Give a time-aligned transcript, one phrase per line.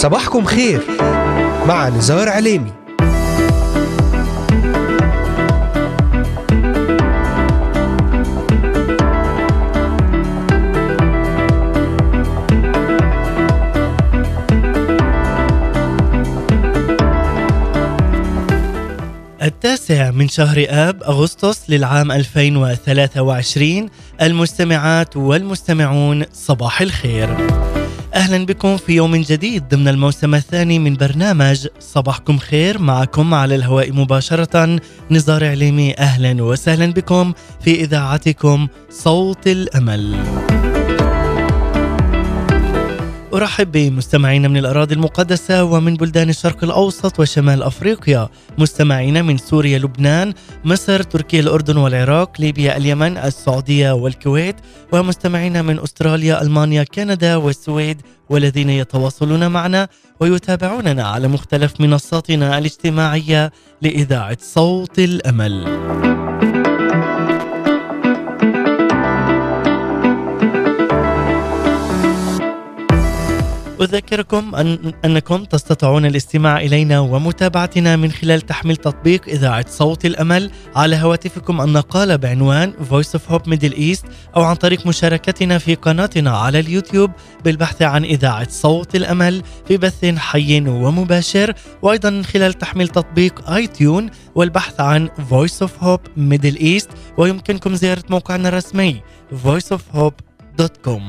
[0.00, 0.80] صباحكم خير
[1.66, 2.72] مع نزار عليمي.
[19.42, 23.88] التاسع من شهر آب أغسطس للعام 2023
[24.22, 27.36] المستمعات والمستمعون صباح الخير.
[28.14, 32.78] أهلا بكم في يوم جديد ضمن الموسم الثاني من برنامج صباحكم خير.
[32.78, 35.94] معكم على الهواء مباشرة نزار عليمي.
[35.98, 37.32] أهلا وسهلا بكم
[37.64, 40.16] في إذاعتكم صوت الأمل.
[43.34, 50.34] أرحب بمستمعينا من الأراضي المقدسة ومن بلدان الشرق الأوسط وشمال أفريقيا مستمعينا من سوريا لبنان
[50.64, 54.56] مصر تركيا الأردن والعراق ليبيا اليمن السعودية والكويت
[54.92, 59.88] ومستمعينا من أستراليا ألمانيا كندا والسويد والذين يتواصلون معنا
[60.20, 66.29] ويتابعوننا على مختلف منصاتنا الاجتماعية لإذاعة صوت الأمل.
[73.82, 80.96] أذكركم أن أنكم تستطيعون الاستماع إلينا ومتابعتنا من خلال تحميل تطبيق إذاعة صوت الأمل على
[80.96, 86.60] هواتفكم النقالة بعنوان Voice of Hope Middle East أو عن طريق مشاركتنا في قناتنا على
[86.60, 87.10] اليوتيوب
[87.44, 93.66] بالبحث عن إذاعة صوت الأمل في بث حي ومباشر وأيضا من خلال تحميل تطبيق آي
[93.66, 99.02] تيون والبحث عن Voice of Hope Middle East ويمكنكم زيارة موقعنا الرسمي
[99.44, 101.02] voiceofhope.com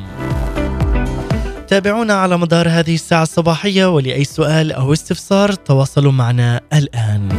[1.72, 7.30] تابعونا على مدار هذه الساعة الصباحية ولأي سؤال أو استفسار تواصلوا معنا الآن.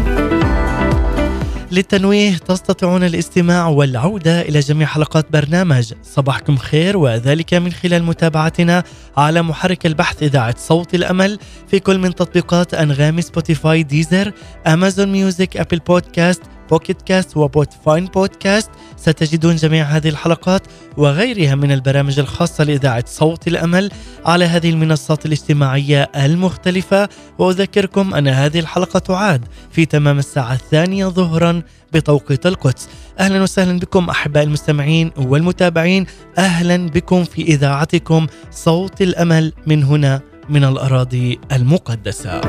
[1.73, 8.85] للتنويه تستطيعون الاستماع والعودة إلى جميع حلقات برنامج صباحكم خير وذلك من خلال متابعتنا
[9.17, 11.39] على محرك البحث إذاعة صوت الأمل
[11.69, 14.33] في كل من تطبيقات أنغامي Spotify Deezer
[14.67, 20.63] Amazon Music Apple Podcast Pocket Cast و Podbean Podcast ستجدون جميع هذه الحلقات
[20.97, 23.91] وغيرها من البرامج الخاصة لإذاعة صوت الأمل
[24.25, 27.09] على هذه المنصات الاجتماعية المختلفة.
[27.39, 31.63] وأذكركم أن هذه الحلقة تعاد في تمام الساعة الثانية ظهرا
[31.93, 32.89] بتوقيت القدس.
[33.19, 36.07] أهلا وسهلا بكم أحباء المستمعين والمتابعين.
[36.39, 42.41] أهلا بكم في إذاعتكم صوت الأمل من هنا من الأراضي المقدسة.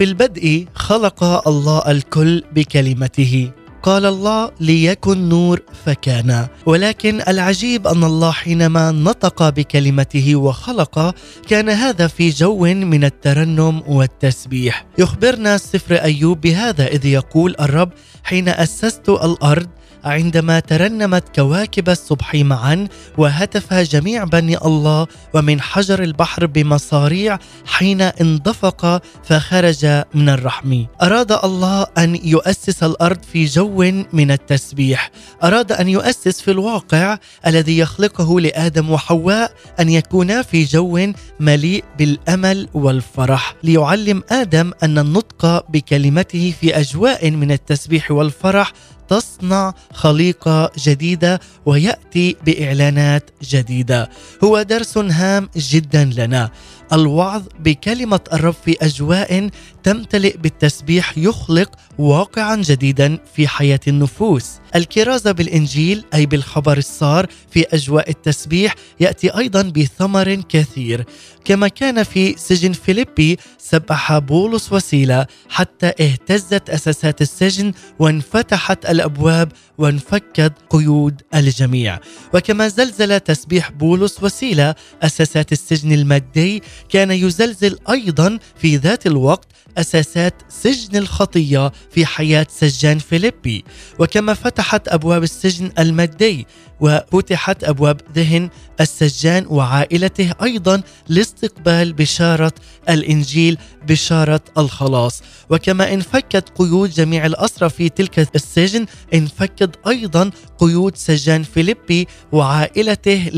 [0.00, 3.50] في البدء خلق الله الكل بكلمته.
[3.82, 6.46] قال الله ليكن نور فكان.
[6.66, 11.14] ولكن العجيب أن الله حينما نطق بكلمته وخلق
[11.48, 14.86] كان هذا في جو من الترنم والتسبيح.
[14.98, 17.90] يخبرنا سفر أيوب بهذا إذ يقول الرب
[18.24, 19.68] حين أسست الأرض
[20.04, 22.88] عندما ترنمت كواكب الصبح معا
[23.18, 30.84] وهتف جميع بني الله ومن حجر البحر بمصاريع حين اندفق فخرج من الرحم.
[31.02, 35.10] أراد الله أن يؤسس الأرض في جو من التسبيح.
[35.44, 42.68] أراد أن يؤسس في الواقع الذي يخلقه لآدم وحواء أن يكونا في جو مليء بالأمل
[42.74, 43.54] والفرح.
[43.62, 48.72] ليعلم آدم أن النطق بكلمته في أجواء من التسبيح والفرح
[49.10, 54.10] تصنع خليقة جديدة ويأتي بإعلانات جديدة.
[54.44, 56.50] هو درس هام جدا لنا.
[56.92, 59.50] الوعظ بكلمة الرب في أجواء
[59.82, 64.50] تمتلئ بالتسبيح يخلق واقعا جديدا في حياة النفوس.
[64.74, 71.04] الكرازة بالإنجيل أي بالخبر السار في أجواء التسبيح يأتي أيضا بثمر كثير.
[71.44, 80.52] كما كان في سجن فيليبي سبح بولس وسيله حتى اهتزت أساسات السجن وانفتحت الأبواب وانفكت
[80.70, 81.98] قيود الجميع.
[82.34, 89.48] وكما زلزل تسبيح بولس وسيله أساسات السجن المادي كان يزلزل أيضا في ذات الوقت
[89.78, 93.64] أساسات سجن الخطية في حياة سجان فيليبي.
[93.98, 96.46] وكما فتحت أبواب السجن المادي
[96.80, 98.48] وفتحت أبواب ذهن
[98.80, 102.52] السجان وعائلته أيضا لاستقبال بشارة
[102.88, 105.22] الإنجيل بشارة الخلاص.
[105.50, 113.30] وكما انفكت قيود جميع الأسرى في تلك السجن انفكت أيضا قيود سجان فيليبي وعائلته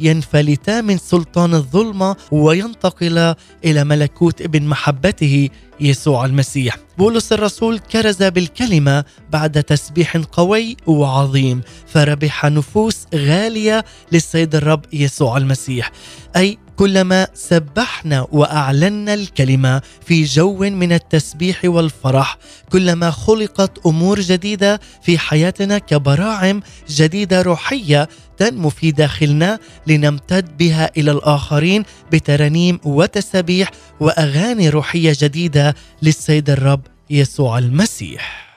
[0.00, 3.34] لينفلتا من سلطان الظلمة وينتقل
[3.64, 5.48] إلى ملكوت ابن محبته
[5.80, 6.76] يسوع المسيح.
[6.98, 15.92] بولس الرسول كرز بالكلمة بعد تسبيح قوي وعظيم فربح نفوس غالية للسيد الرب يسوع المسيح.
[16.36, 22.38] أي كلما سبحنا وأعلنا الكلمة في جو من التسبيح والفرح
[22.72, 31.10] كلما خلقت أمور جديدة في حياتنا كبراعم جديدة روحية تنمو في داخلنا لنمتد بها إلى
[31.10, 33.70] الآخرين بترانيم وتسابيح
[34.00, 36.80] وأغاني روحية جديدة للسيد الرب
[37.10, 38.56] يسوع المسيح.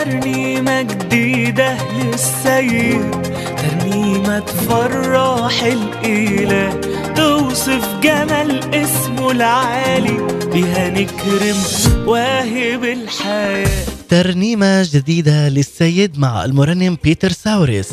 [0.00, 3.10] ترنيمة جديدة للسيد
[3.56, 6.80] ترنيمة تفرح الإله.
[7.16, 10.16] توصف جمال اسمه العالي
[10.54, 11.62] بها نكرم
[12.06, 13.89] واهب الحياة.
[14.10, 17.88] ترنيمة جديدة للسيد مع المرنم بيتر ساوريس.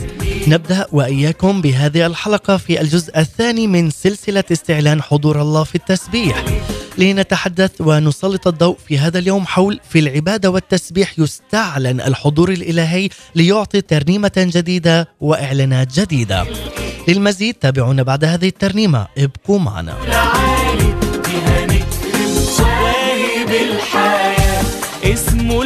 [0.47, 6.45] نبدأ وإياكم بهذه الحلقة في الجزء الثاني من سلسلة استعلان حضور الله في التسبيح.
[6.97, 14.31] لنتحدث ونسلط الضوء في هذا اليوم حول في العبادة والتسبيح يستعلن الحضور الإلهي ليعطي ترنيمة
[14.37, 16.45] جديدة وإعلانات جديدة.
[17.07, 19.07] للمزيد تابعونا بعد هذه الترنيمة.
[19.17, 19.97] ابقوا معنا.
[25.03, 25.63] اسمه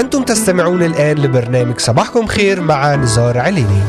[0.00, 3.82] أنتم تستمعون الآن لبرنامج صباحكم خير مع نزار عليني.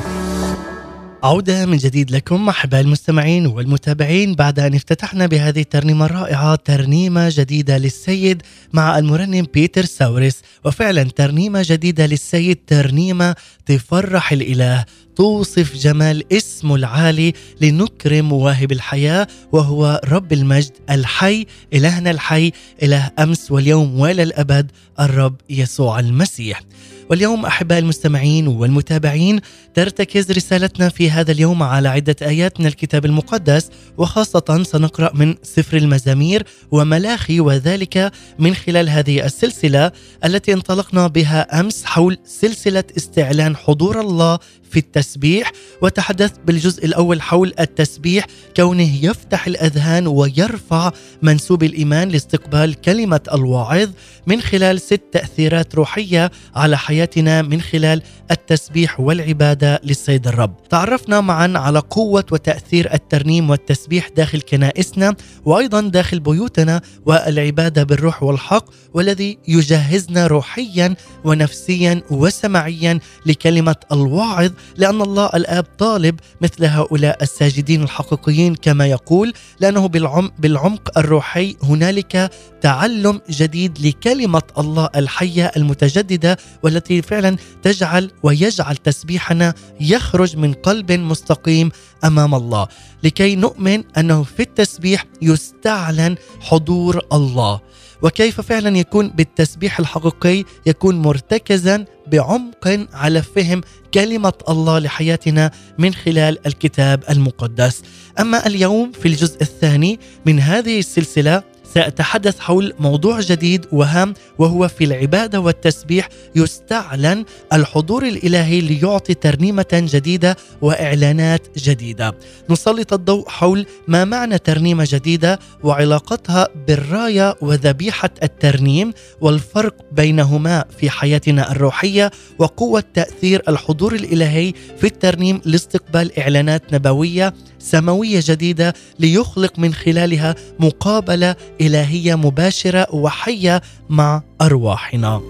[1.23, 7.77] عودة من جديد لكم أحباء المستمعين والمتابعين بعد أن افتتحنا بهذه الترنيمة الرائعة ترنيمة جديدة
[7.77, 8.41] للسيد
[8.73, 10.41] مع المرنم بيتر ساوريس.
[10.65, 13.35] وفعلا ترنيمة جديدة للسيد ترنيمة
[13.65, 14.85] تفرح الإله.
[15.15, 22.51] توصف جمال اسمه العالي لنكرم مواهب الحياة وهو رب المجد الحي إلهنا الحي
[22.83, 26.61] إله أمس واليوم وإلى الأبد الرب يسوع المسيح.
[27.09, 29.39] واليوم أحباء المستمعين والمتابعين
[29.73, 35.77] ترتكز رسالتنا في هذا اليوم على عدة آيات من الكتاب المقدس وخاصة سنقرأ من سفر
[35.77, 39.91] المزامير وملاخي وذلك من خلال هذه السلسلة
[40.25, 47.53] التي انطلقنا بها أمس حول سلسلة استعلان حضور الله في التسبيح وتحدثت بالجزء الأول حول
[47.59, 48.25] التسبيح
[48.57, 50.91] كونه يفتح الأذهان ويرفع
[51.21, 53.89] منسوب الإيمان لاستقبال كلمة الواعظ
[54.27, 60.63] من خلال ست تأثيرات روحية على حياتنا من خلال التسبيح والعبادة للسيد الرب.
[60.69, 68.65] تعرفنا معا على قوة وتأثير الترنيم والتسبيح داخل كنائسنا وأيضا داخل بيوتنا والعبادة بالروح والحق
[68.93, 78.55] والذي يجهزنا روحيا ونفسيا وسمعيا لكلمة الواعظ لأن الله الآب طالب مثل هؤلاء الساجدين الحقيقيين
[78.55, 82.31] كما يقول لأنه بالعمق, بالعمق الروحي هنالك
[82.61, 91.71] تعلم جديد لكلمة الله الحية المتجددة والتي فعلا تجعل ويجعل تسبيحنا يخرج من قلب مستقيم
[92.03, 92.67] أمام الله.
[93.03, 97.59] لكي نؤمن أنه في التسبيح يستعلن حضور الله.
[98.05, 103.61] وكيف فعلا يكون بالتسبيح الحقيقي يكون مرتكزا بعمق على فهم
[103.93, 107.81] كلمة الله لحياتنا من خلال الكتاب المقدس.
[108.19, 111.43] أما اليوم في الجزء الثاني من هذه السلسلة
[111.75, 120.37] سأتحدث حول موضوع جديد وهام وهو في العبادة والتسبيح يستعلن الحضور الإلهي ليعطي ترنيمة جديدة
[120.61, 122.15] وإعلانات جديدة.
[122.49, 131.51] نسلط الضوء حول ما معنى ترنيمة جديدة وعلاقتها بالراية وذبيحة الترنيم والفرق بينهما في حياتنا
[131.51, 140.35] الروحية وقوة تأثير الحضور الإلهي في الترنيم لاستقبال إعلانات نبوية سماوية جديدة ليخلق من خلالها
[140.59, 145.21] مقابلة إلهية مباشرة وحية مع أرواحنا.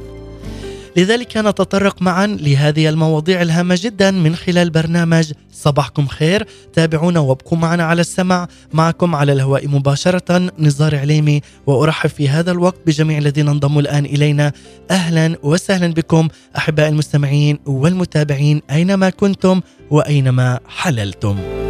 [0.97, 7.83] لذلك نتطرق معا لهذه المواضيع الهامة جدا من خلال برنامج صباحكم خير تابعونا وابقوا معنا
[7.83, 13.81] على السمع معكم على الهواء مباشرة نزار عليمي وأرحب في هذا الوقت بجميع الذين انضموا
[13.81, 14.51] الآن إلينا
[14.91, 16.27] أهلا وسهلا بكم
[16.57, 19.61] أحباء المستمعين والمتابعين أينما كنتم
[19.91, 21.64] وأينما حللتم.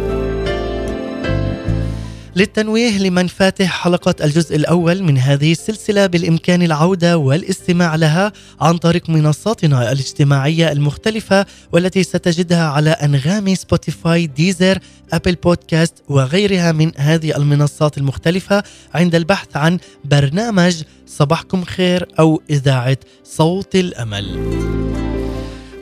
[2.36, 9.10] للتنويه لمن فاتته حلقة الجزء الأول من هذه السلسلة بالإمكان العودة والاستماع لها عن طريق
[9.10, 14.78] منصاتنا الاجتماعية المختلفة والتي ستجدها على أنغامي Spotify Deezer
[15.12, 18.62] أبل بودكاست وغيرها من هذه المنصات المختلفة
[18.94, 24.56] عند البحث عن برنامج صباحكم خير أو إذاعة صوت الأمل.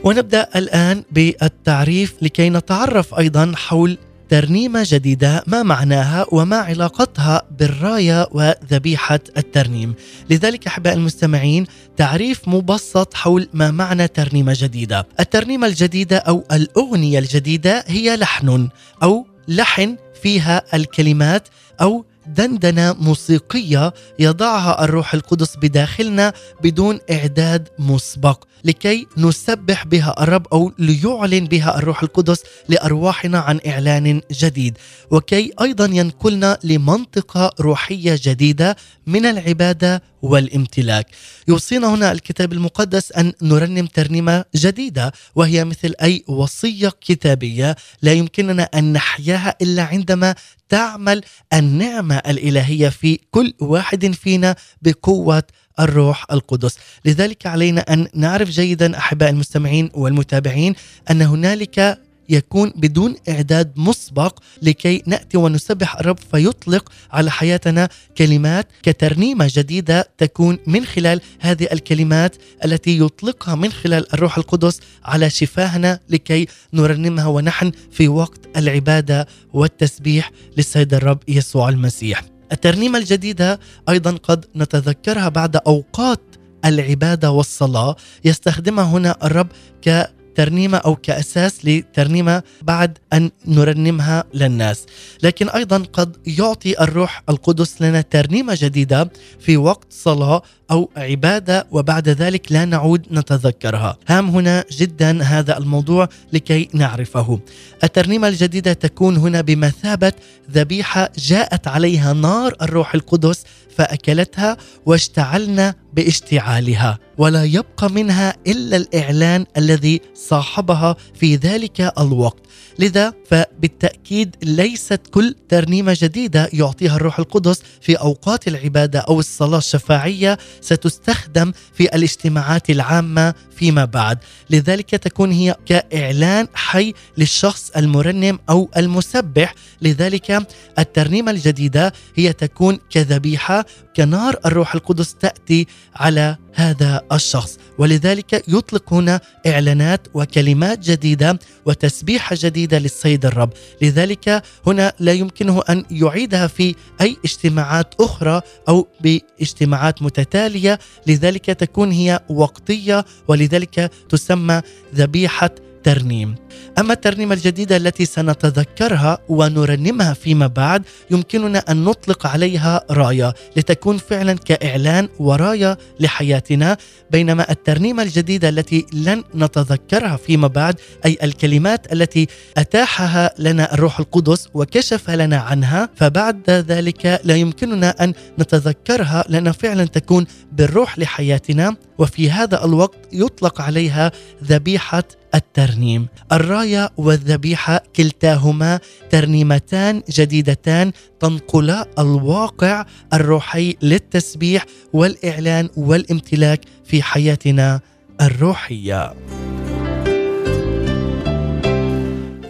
[0.03, 3.97] ونبدأ الآن بالتعريف لكي نتعرف أيضا حول
[4.29, 9.93] ترنيمة جديدة ما معناها وما علاقتها بالراية وذبيحة الترنيم.
[10.29, 11.65] لذلك أحباء المستمعين
[11.97, 15.07] تعريف مبسط حول ما معنى ترنيمة جديدة.
[15.19, 18.69] الترنيمة الجديدة أو الأغنية الجديدة هي لحن
[19.03, 21.47] أو لحن فيها الكلمات
[21.81, 30.71] أو دندنة موسيقية يضعها الروح القدس بداخلنا بدون إعداد مسبق لكي نسبح بها الرب أو
[30.79, 34.77] ليعلن بها الروح القدس لأرواحنا عن إعلان جديد.
[35.11, 38.75] وكي أيضا ينقلنا لمنطقة روحية جديدة
[39.07, 41.07] من العبادة والامتلاك.
[41.47, 48.63] يوصينا هنا الكتاب المقدس أن نرنم ترنيمة جديدة وهي مثل أي وصية كتابية لا يمكننا
[48.63, 50.35] أن نحياها إلا عندما
[50.69, 51.21] تعمل
[51.53, 55.43] النعمة الإلهية في كل واحد فينا بقوة
[55.79, 60.75] الروح القدس لذلك علينا أن نعرف جيدا أحباء المستمعين والمتابعين
[61.11, 69.51] أن هنالك يكون بدون إعداد مسبق لكي نأتي ونسبح الرب فيطلق على حياتنا كلمات كترنيمة
[69.53, 76.47] جديدة تكون من خلال هذه الكلمات التي يطلقها من خلال الروح القدس على شفاهنا لكي
[76.73, 82.23] نرنمها ونحن في وقت العبادة والتسبيح للسيد الرب يسوع المسيح.
[82.51, 86.21] الترنيمة الجديدة أيضا قد نتذكرها بعد أوقات
[86.65, 89.47] العبادة والصلاة يستخدمها هنا الرب
[89.87, 94.85] ك ترنيمة أو كأساس لترنيمة بعد أن نرنمها للناس.
[95.23, 102.09] لكن أيضا قد يعطي الروح القدس لنا ترنيمة جديدة في وقت صلاة أو عبادة وبعد
[102.09, 103.97] ذلك لا نعود نتذكرها.
[104.07, 107.39] هام هنا جدا هذا الموضوع لكي نعرفه.
[107.83, 110.13] الترنيمة الجديدة تكون هنا بمثابة
[110.51, 113.43] ذبيحة جاءت عليها نار الروح القدس
[113.77, 122.45] فأكلتها واشتعلنا باشتعالها ولا يبقى منها إلا الإعلان الذي صاحبها في ذلك الوقت.
[122.79, 130.37] لذا فبالتأكيد ليست كل ترنيمة جديدة يعطيها الروح القدس في أوقات العبادة أو الصلاة الشفاعية
[130.61, 134.17] ستستخدم في الاجتماعات العامة فيما بعد.
[134.49, 139.55] لذلك تكون هي كإعلان حي للشخص المرنم أو المسبح.
[139.81, 140.47] لذلك
[140.79, 147.57] الترنيمة الجديدة هي تكون كذبيحة كنار الروح القدس تأتي على هذا الشخص.
[147.77, 153.53] ولذلك يطلق هنا إعلانات وكلمات جديدة وتسبيحة جديدة للسيد الرب.
[153.81, 160.79] لذلك هنا لا يمكنه أن يعيدها في أي اجتماعات أخرى أو باجتماعات متتالية.
[161.07, 164.61] لذلك تكون هي وقتية ولذلك تسمى
[164.95, 165.49] ذبيحة
[165.85, 166.35] ترنيم
[166.79, 174.33] أما الترنيمة الجديدة التي سنتذكرها ونرنمها فيما بعد يمكننا أن نطلق عليها راية لتكون فعلا
[174.33, 176.77] كإعلان وراية لحياتنا
[177.11, 180.75] بينما الترنيمة الجديدة التي لن نتذكرها فيما بعد
[181.05, 182.27] أي الكلمات التي
[182.57, 189.85] أتاحها لنا الروح القدس وكشف لنا عنها فبعد ذلك لا يمكننا أن نتذكرها لأنها فعلا
[189.85, 194.11] تكون بالروح لحياتنا وفي هذا الوقت يطلق عليها
[194.43, 195.03] ذبيحة
[195.35, 196.07] الترنيم.
[196.31, 207.79] الراية والذبيحة كلتاهما ترنيمتان جديدتان تنقلا الواقع الروحي للتسبيح والإعلان والامتلاك في حياتنا
[208.21, 209.13] الروحية.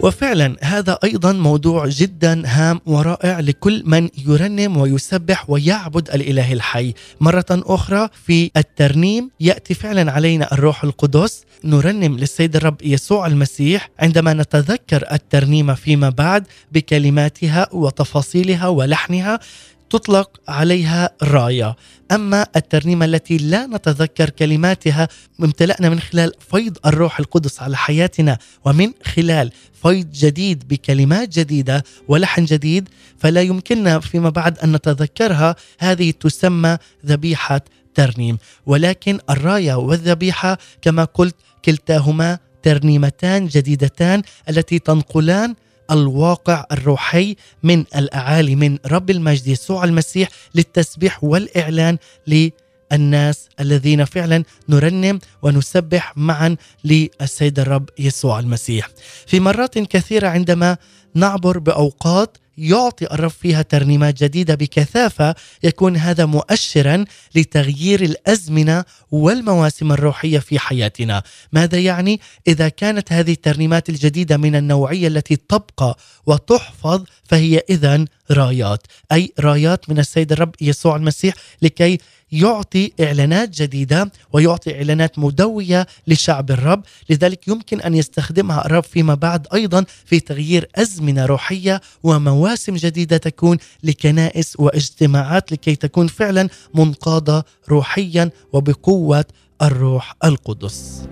[0.06, 6.94] وفعلا هذا أيضا موضوع جدا هام ورائع لكل من يرنم ويسبح ويعبد الإله الحي.
[7.20, 14.32] مرة أخرى في الترنيم يأتي فعلا علينا الروح القدس نرنم للسيد الرب يسوع المسيح عندما
[14.32, 19.40] نتذكر الترنيمه فيما بعد بكلماتها وتفاصيلها ولحنها
[19.90, 21.76] تطلق عليها رايه
[22.12, 25.08] أما الترنيمة التي لا نتذكر كلماتها
[25.42, 29.52] امتلأنا من خلال فيض الروح القدس على حياتنا ومن خلال
[29.82, 32.88] فيض جديد بكلمات جديدة ولحن جديد
[33.18, 35.56] فلا يمكننا فيما بعد أن نتذكرها.
[35.78, 37.60] هذه تسمى ذبيحة
[37.94, 38.38] ترنيم.
[38.66, 45.54] ولكن الراية والذبيحة كما قلت كلتاهما ترنيمتان جديدتان التي تنقلان
[45.90, 55.18] الواقع الروحي من الأعالي من رب المجد يسوع المسيح للتسبيح والإعلان للناس الذين فعلا نرنم
[55.42, 58.88] ونسبح معا للسيد الرب يسوع المسيح.
[59.26, 60.76] في مرات كثيرة عندما
[61.16, 67.04] نعبر بأوقات يعطي الرب فيها ترنيمات جديدة بكثافة يكون هذا مؤشرا
[67.34, 75.08] لتغيير الأزمنة والمواسم الروحية في حياتنا، ماذا يعني؟ إذا كانت هذه الترنيمات الجديدة من النوعية
[75.08, 81.98] التي تبقى وتحفظ فهي اذا رايات، أي رايات من السيد الرب يسوع المسيح لكي
[82.32, 89.46] يعطي إعلانات جديدة ويعطي إعلانات مدوية لشعب الرب، لذلك يمكن أن يستخدمها الرب فيما بعد
[89.54, 98.30] أيضا في تغيير أزمنة روحية ومواسم جديدة تكون لكنائس واجتماعات لكي تكون فعلا منقادة روحيا
[98.52, 99.24] وبقوة
[99.62, 101.02] الروح القدس.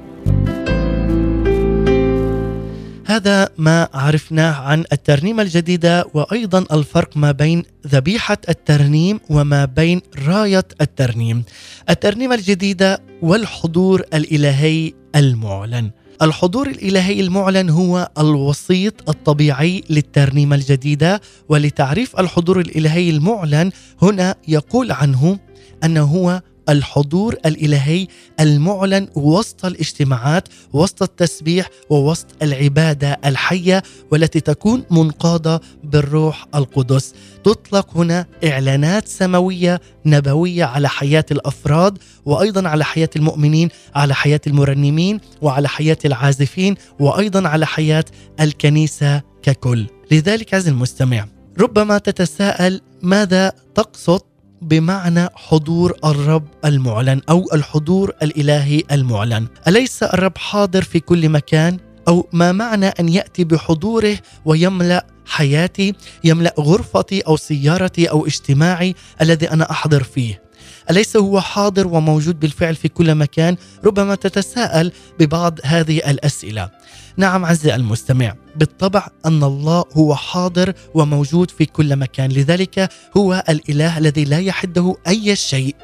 [3.06, 10.64] هذا ما عرفناه عن الترنيمة الجديدة وأيضا الفرق ما بين ذبيحة الترنيم وما بين راية
[10.80, 11.44] الترنيم.
[11.90, 15.90] الترنيمة الجديدة والحضور الإلهي المعلن.
[16.22, 23.70] الحضور الإلهي المعلن هو الوسيط الطبيعي للترنيمة الجديدة ولتعريف الحضور الإلهي المعلن
[24.02, 25.38] هنا يقول عنه
[25.84, 28.06] أنه هو الحضور الإلهي
[28.40, 37.14] المعلن وسط الاجتماعات وسط التسبيح ووسط العبادة الحية والتي تكون منقادة بالروح القدس.
[37.44, 45.20] تطلق هنا إعلانات سماوية نبوية على حياة الأفراد وأيضا على حياة المؤمنين على حياة المرنمين
[45.42, 48.04] وعلى حياة العازفين وأيضا على حياة
[48.40, 49.86] الكنيسة ككل.
[50.10, 51.26] لذلك عز المستمع
[51.60, 54.33] ربما تتساءل ماذا تقصد؟
[54.64, 62.28] بمعنى حضور الرب المعلن أو الحضور الإلهي المعلن، أليس الرب حاضر في كل مكان؟ أو
[62.32, 69.70] ما معنى أن يأتي بحضوره ويملأ حياتي، يملأ غرفتي أو سيارتي أو اجتماعي الذي أنا
[69.70, 70.43] أحضر فيه؟
[70.90, 76.70] أليس هو حاضر وموجود بالفعل في كل مكان؟ ربما تتساءل ببعض هذه الأسئلة.
[77.16, 83.98] نعم عزيزي المستمع بالطبع أن الله هو حاضر وموجود في كل مكان لذلك هو الإله
[83.98, 85.74] الذي لا يحده أي شيء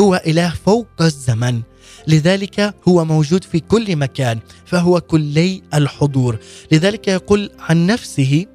[0.00, 1.62] هو إله فوق الزمن
[2.06, 6.38] لذلك هو موجود في كل مكان فهو كلي الحضور
[6.72, 8.46] لذلك يقول عن نفسه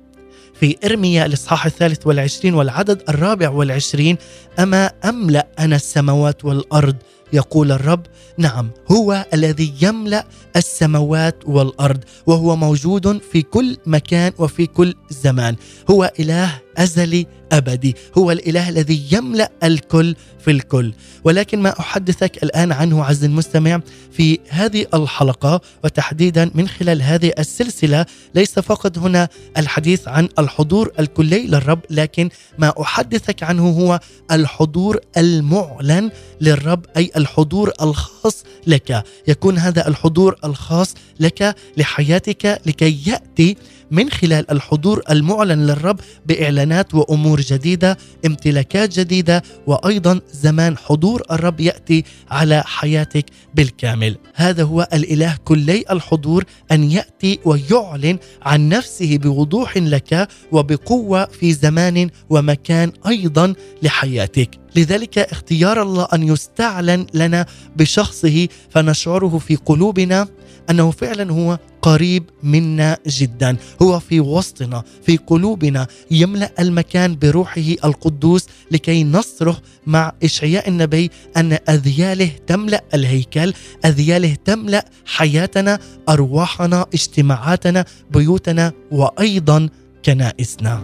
[0.61, 4.17] في إرميا الإصحاح الثالث والعشرين والعدد الرابع والعشرين
[4.59, 6.95] أما أملأ أنا السماوات والأرض؟
[7.33, 8.05] يقول الرب
[8.37, 15.55] نعم هو الذي يملأ السماوات والأرض وهو موجود في كل مكان وفي كل زمان.
[15.91, 20.93] هو إله أزلي ابدي هو الإله الذي يملأ الكل في الكل.
[21.23, 28.05] ولكن ما أحدثك الآن عنه عز المستمع في هذه الحلقة وتحديدا من خلال هذه السلسلة
[28.35, 33.99] ليس فقط هنا الحديث عن الحضور الكلي للرب لكن ما أحدثك عنه هو
[34.31, 36.11] الحضور المعلن
[36.41, 39.03] للرب أي الحضور الخاص لك.
[39.27, 43.57] يكون هذا الحضور الخاص لك لحياتك لكي يأتي
[43.91, 52.03] من خلال الحضور المعلن للرب بإعلانات وأمور جديدة امتلاكات جديدة وأيضا زمان حضور الرب يأتي
[52.29, 53.25] على حياتك
[53.55, 54.17] بالكامل.
[54.35, 62.09] هذا هو الإله كلي الحضور أن يأتي ويعلن عن نفسه بوضوح لك وبقوة في زمان
[62.29, 64.49] ومكان أيضا لحياتك.
[64.75, 70.27] لذلك اختيار الله أن يستعلن لنا بشخصه فنشعره في قلوبنا
[70.69, 73.57] أنه فعلا هو قريب منا جدا.
[73.81, 81.57] هو في وسطنا في قلوبنا يملأ المكان بروحه القدوس لكي نصرخ مع إشعياء النبي أن
[81.69, 83.53] أذياله تملأ الهيكل
[83.85, 89.69] أذياله تملأ حياتنا أرواحنا اجتماعاتنا بيوتنا وأيضا
[90.05, 90.83] كنائسنا.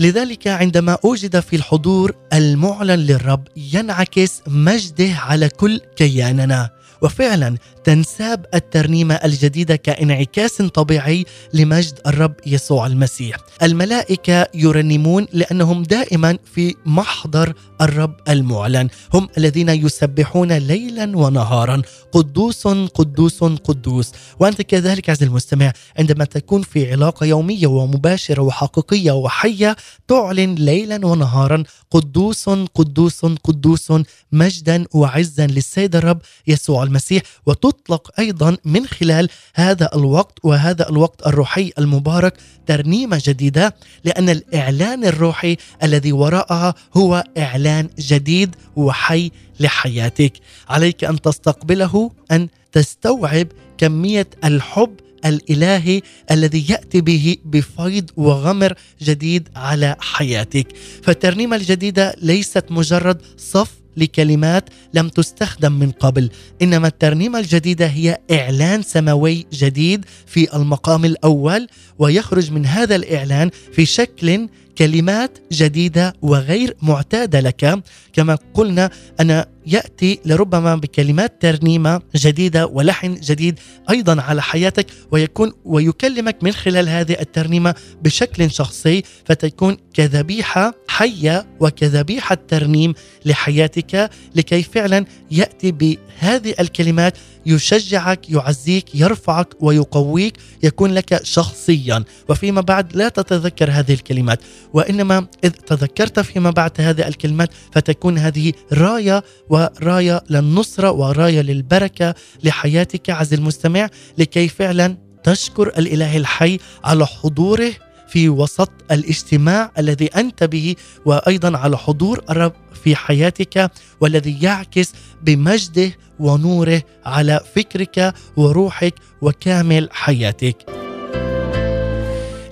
[0.00, 6.70] لذلك عندما أوجد في الحضور المعلن للرب ينعكس مجده على كل كياننا.
[7.02, 13.36] وفعلا تنساب الترنيمة الجديدة كانعكاس طبيعي لمجد الرب يسوع المسيح.
[13.62, 23.44] الملائكة يرنمون لأنهم دائما في محضر الرب المعلن، هم الذين يسبحون ليلا ونهارا، قدوس قدوس
[23.44, 29.76] قدوس، وأنت كذلك عزيزي المستمع عندما تكون في علاقة يومية ومباشرة وحقيقية وحية
[30.08, 31.62] تعلن ليلا ونهارا.
[31.90, 33.92] قدوس قدوس قدوس.
[34.32, 37.22] مجدا وعزا للسيد الرب يسوع المسيح.
[37.46, 37.69] وتطلق
[38.18, 42.34] أيضا من خلال هذا الوقت وهذا الوقت الروحي المبارك
[42.66, 49.30] ترنيمة جديدة لأن الإعلان الروحي الذي وراءها هو إعلان جديد وحي
[49.60, 50.32] لحياتك.
[50.68, 53.46] عليك أن تستقبله أن تستوعب
[53.78, 60.66] كمية الحب الإلهي الذي يأتي به بفيض وغمر جديد على حياتك.
[61.02, 66.30] فالترنيمة الجديدة ليست مجرد صف لكلمات لم تستخدم من قبل.
[66.62, 71.66] إنما الترنيمة الجديدة هي إعلان سماوي جديد في المقام الأول
[71.98, 74.48] ويخرج من هذا الإعلان في شكل
[74.78, 77.82] كلمات جديدة وغير معتادة لك.
[78.12, 83.58] كما قلنا ان يأتي لربما بكلمات ترنيمة جديدة ولحن جديد
[83.90, 92.38] أيضا على حياتك ويكون ويكلمك من خلال هذه الترنيمة بشكل شخصي فتكون كذبيحة حية وكذبيحة
[92.48, 102.04] ترنيم لحياتك لكي فعلا يأتي بهذه الكلمات يشجعك يعزيك يرفعك ويقويك يكون لك شخصيا.
[102.28, 104.40] وفيما بعد لا تتذكر هذه الكلمات
[104.72, 109.22] وإنما إذ تذكرت فيما بعد هذه الكلمات فتكون هذه راية
[109.60, 117.72] ورايه للنصرة ورايه للبركة لحياتك عز المستمع لكي فعلا تشكر الإله الحي على حضوره
[118.08, 122.52] في وسط الاجتماع الذي أنت به وأيضا على حضور الرب
[122.84, 123.70] في حياتك
[124.00, 124.92] والذي يعكس
[125.22, 130.56] بمجده ونوره على فكرك وروحك وكامل حياتك.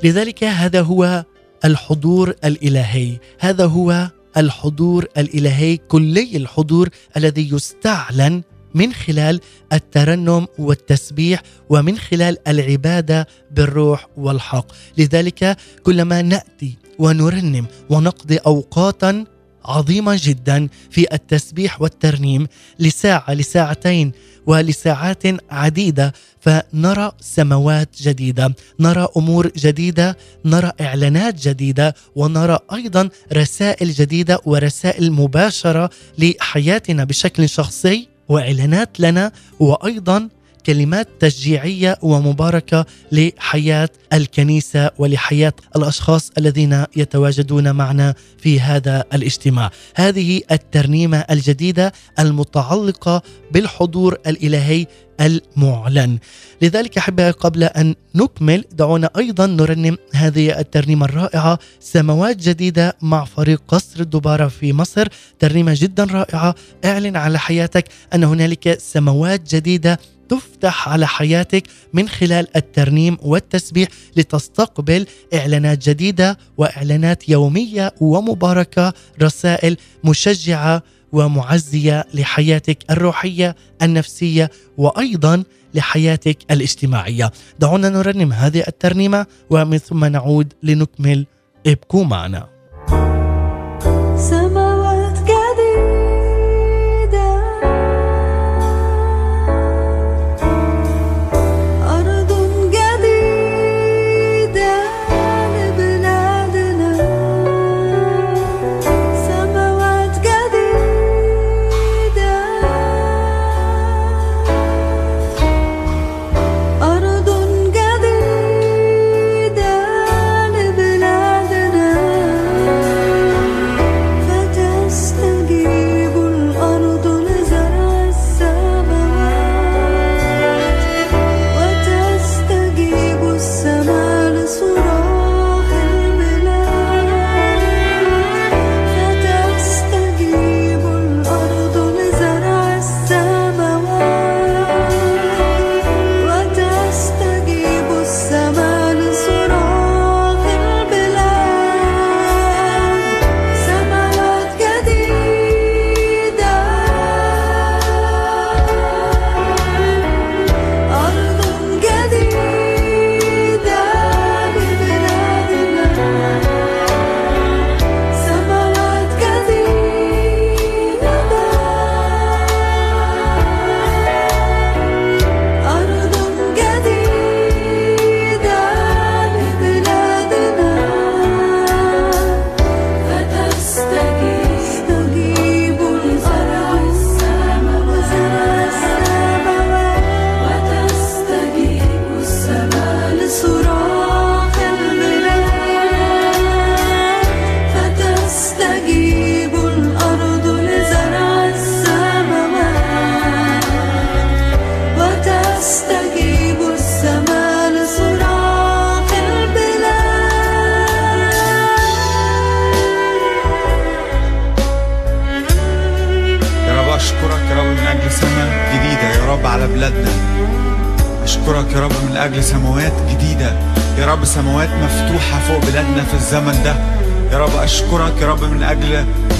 [0.05, 1.25] لذلك هذا هو
[1.64, 8.43] الحضور الإلهي، هذا هو الحضور الإلهي كلي الحضور الذي يستعلن
[8.75, 9.41] من خلال
[9.73, 14.67] الترنم والتسبيح ومن خلال العبادة بالروح والحق،
[14.99, 19.25] لذلك كلما نأتي ونرنم ونقضي أوقاتا
[19.64, 22.47] عظيمة جدا في التسبيح والترنيم
[22.79, 24.12] لساعة لساعتين
[24.47, 34.40] ولساعات عديدة فنرى سماوات جديدة، نرى أمور جديدة، نرى إعلانات جديدة ونرى أيضا رسائل جديدة
[34.44, 40.29] ورسائل مباشرة لحياتنا بشكل شخصي وإعلانات لنا وأيضا
[40.68, 49.70] كلمات تشجيعية ومباركة لحياة الكنيسة ولحياة الأشخاص الذين يتواجدون معنا في هذا الاجتماع.
[49.94, 54.87] هذه الترنيمة الجديدة المتعلقة بالحضور الإلهي
[55.20, 56.18] المعلن.
[56.62, 63.62] لذلك احبائي قبل أن نكمل دعونا أيضا نرنم هذه الترنيمة الرائعة سماوات جديدة مع فريق
[63.68, 66.54] قصر الدبارة في مصر، ترنيمة جدا رائعة
[66.85, 69.98] اعلن على حياتك أن هنالك سماوات جديدة
[70.29, 71.62] تفتح على حياتك
[71.93, 83.57] من خلال الترنيم والتسبيح لتستقبل إعلانات جديدة وإعلانات يومية ومباركة رسائل مشجعة ومعزية لحياتك الروحية
[83.83, 87.31] النفسية وأيضا لحياتك الاجتماعية.
[87.59, 91.27] دعونا نرنم هذه الترنيمة ومن ثم نعود لنكمل.
[91.67, 92.58] ابقوا معنا.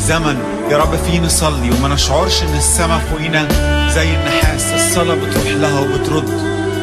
[0.08, 0.38] أجل زمن
[0.70, 3.48] يا رب فيه نصلي وما نشعرش إن السماء فوقينا
[3.90, 4.72] زي النحاس.
[4.72, 6.28] الصلاة بتروح لها وبترد.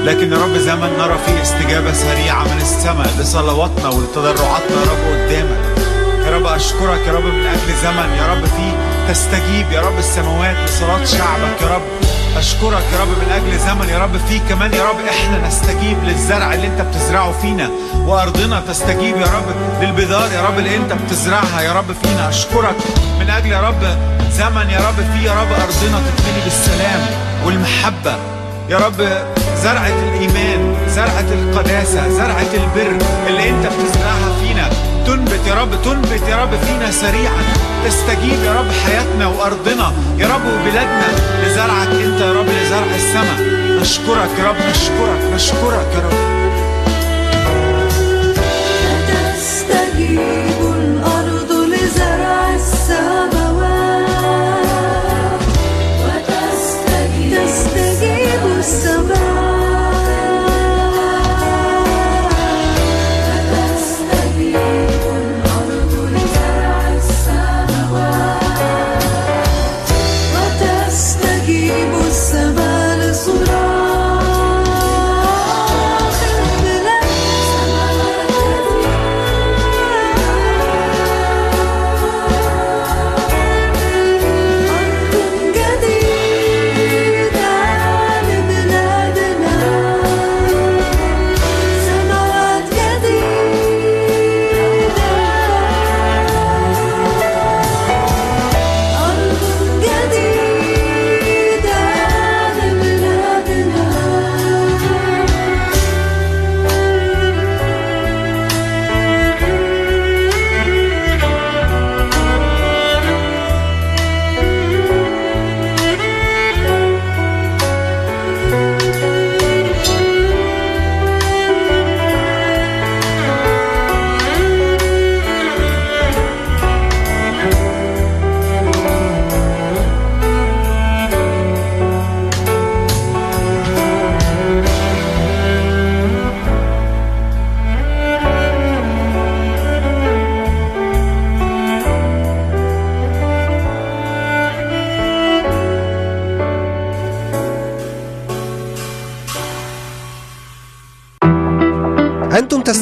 [0.03, 5.77] لكن يا رب زمن نرى فيه استجابة سريعة من السماء لصلواتنا ولتضرعاتنا يا رب قدامك.
[6.25, 8.09] يا رب أشكرك يا رب من أجل زمن.
[8.17, 8.73] يا رب فيه
[9.13, 9.71] تستجيب.
[9.71, 12.04] يا رب السماوات لصلاة شعبك يا رب.
[12.37, 14.95] أشكرك يا رب من أجل زمن يا رب فيه كمان يا رب.
[15.09, 17.69] إحنا نستجيب للزرع اللي أنت بتزرعه فينا
[18.05, 19.45] وأرضنا تستجيب يا رب
[19.81, 22.29] للبذار يا رب اللي أنت بتزرعها يا رب فينا.
[22.29, 22.75] أشكرك
[23.19, 23.97] من أجل يا رب
[24.31, 27.01] زمن يا رب فيه يا رب أرضنا تتملي بالسلام
[27.45, 28.15] والمحبة
[28.69, 29.07] يا رب.
[29.63, 34.69] زرعة الإيمان زرعة القداسة زرعة البر اللي أنت بتزرعها فينا
[35.07, 37.43] تنبت يا رب تنبت يا رب فينا سريعا.
[37.85, 39.93] تستجيب يا رب حياتنا وأرضنا.
[40.17, 41.07] يا رب وبلادنا
[41.43, 43.39] لزرعك أنت يا رب لزرع السماء.
[43.81, 46.35] نشكرك يا رب نشكرك نشكرك يا رب.
[49.05, 50.54] فتستجيب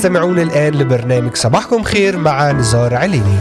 [0.04, 3.38] تستمعون الآن لبرنامج صباحكم خير مع نزار عليني.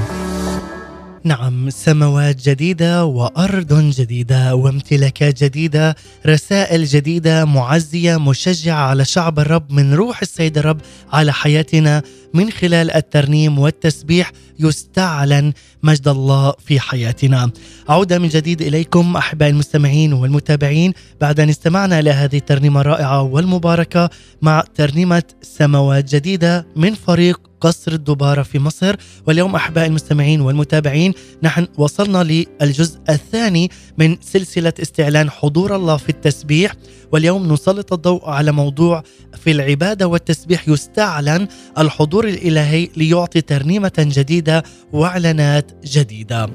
[1.25, 5.97] نعم سماوات جديدة وأرض جديدة وامتلاكات جديدة
[6.27, 10.81] رسائل جديدة معزية مشجعة على شعب الرب من روح السيد الرب
[11.13, 12.03] على حياتنا.
[12.35, 17.51] من خلال الترنيم والتسبيح يستعلن مجد الله في حياتنا.
[17.89, 24.11] عودة من جديد إليكم أحبائي المستمعين والمتابعين بعد أن استمعنا إلى هذه الترنيمة الرائعة والمباركة
[24.43, 28.97] مع ترنيمة سماوات جديدة من فريق قصر الدبارة في مصر.
[29.27, 36.75] واليوم أحبائي المستمعين والمتابعين نحن وصلنا للجزء الثاني من سلسلة استعلان حضور الله في التسبيح.
[37.13, 39.03] واليوم نسلط الضوء على موضوع
[39.37, 41.49] في العبادة والتسبيح يستعلن
[41.79, 46.51] الحضور الإلهي ليعطي ترنيمة جديدة وإعلانات جديدة.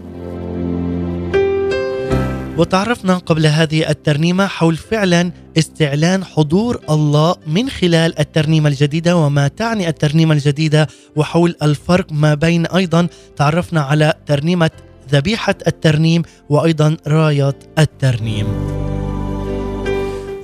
[2.58, 9.90] وتعرفنا قبل هذه الترنيمة حول فعلا استعلان حضور الله من خلال الترنيمة الجديدة وما تعني
[9.90, 14.72] الترنيمة الجديدة وحول الفرق ما بين أيضا تعرفنا على ترنيمة
[15.12, 18.48] ذبيحة الترنيم وأيضا راية الترنيم.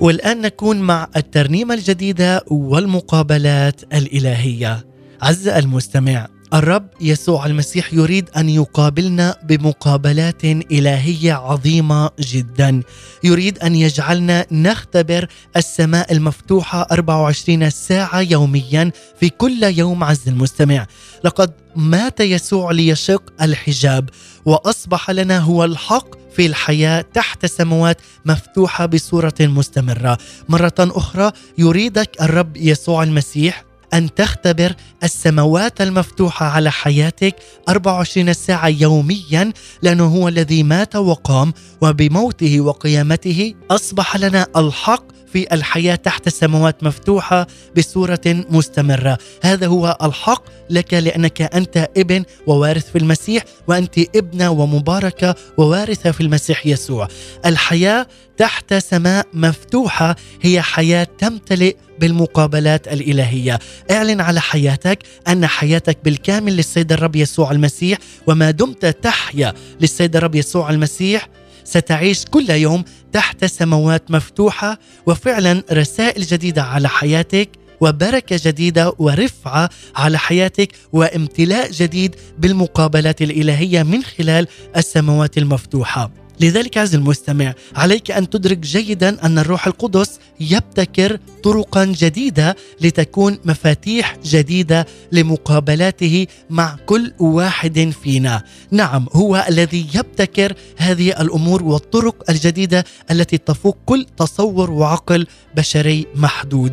[0.00, 4.86] والآن نكون مع الترنيمة الجديدة والمقابلات الإلهية.
[5.22, 12.82] عز المستمع الرب يسوع المسيح يريد أن يقابلنا بمقابلات إلهية عظيمة جدا.
[13.24, 20.86] يريد أن يجعلنا نختبر السماء المفتوحة 24 ساعة يوميا في كل يوم عز المستمع.
[21.24, 24.08] لقد مات يسوع ليشق الحجاب
[24.44, 30.18] وأصبح لنا هو الحق في الحياة تحت سماوات مفتوحة بصورة مستمرة.
[30.48, 33.64] مرة أخرى يريدك الرب يسوع المسيح
[33.94, 37.36] أن تختبر السماوات المفتوحة على حياتك
[37.68, 39.52] 24 ساعة يوميا
[39.82, 47.46] لأنه هو الذي مات وقام وبموته وقيامته أصبح لنا الحق في الحياة تحت سماوات مفتوحة
[47.76, 49.18] بصورة مستمرة.
[49.42, 56.20] هذا هو الحق لك لأنك أنت ابن ووارث في المسيح وأنت ابنة ومباركة ووارثة في
[56.20, 57.08] المسيح يسوع.
[57.46, 63.58] الحياة تحت سماء مفتوحة هي حياة تمتلئ بالمقابلات الإلهية.
[63.90, 70.34] اعلن على حياتك أن حياتك بالكامل للسيد الرب يسوع المسيح وما دمت تحيا للسيد الرب
[70.34, 71.28] يسوع المسيح
[71.64, 77.48] ستعيش كل يوم تحت سماوات مفتوحة وفعلا رسائل جديدة على حياتك
[77.80, 84.46] وبركة جديدة ورفعة على حياتك وامتلاء جديد بالمقابلات الإلهية من خلال
[84.76, 86.23] السماوات المفتوحة.
[86.40, 94.16] لذلك عز المستمع عليك أن تدرك جيدا أن الروح القدس يبتكر طرقا جديدة لتكون مفاتيح
[94.24, 98.42] جديدة لمقابلاته مع كل واحد فينا.
[98.70, 106.72] نعم هو الذي يبتكر هذه الأمور والطرق الجديدة التي تفوق كل تصور وعقل بشري محدود.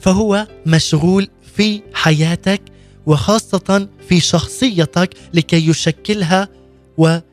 [0.00, 2.60] فهو مشغول في حياتك
[3.06, 6.48] وخاصة في شخصيتك لكي يشكلها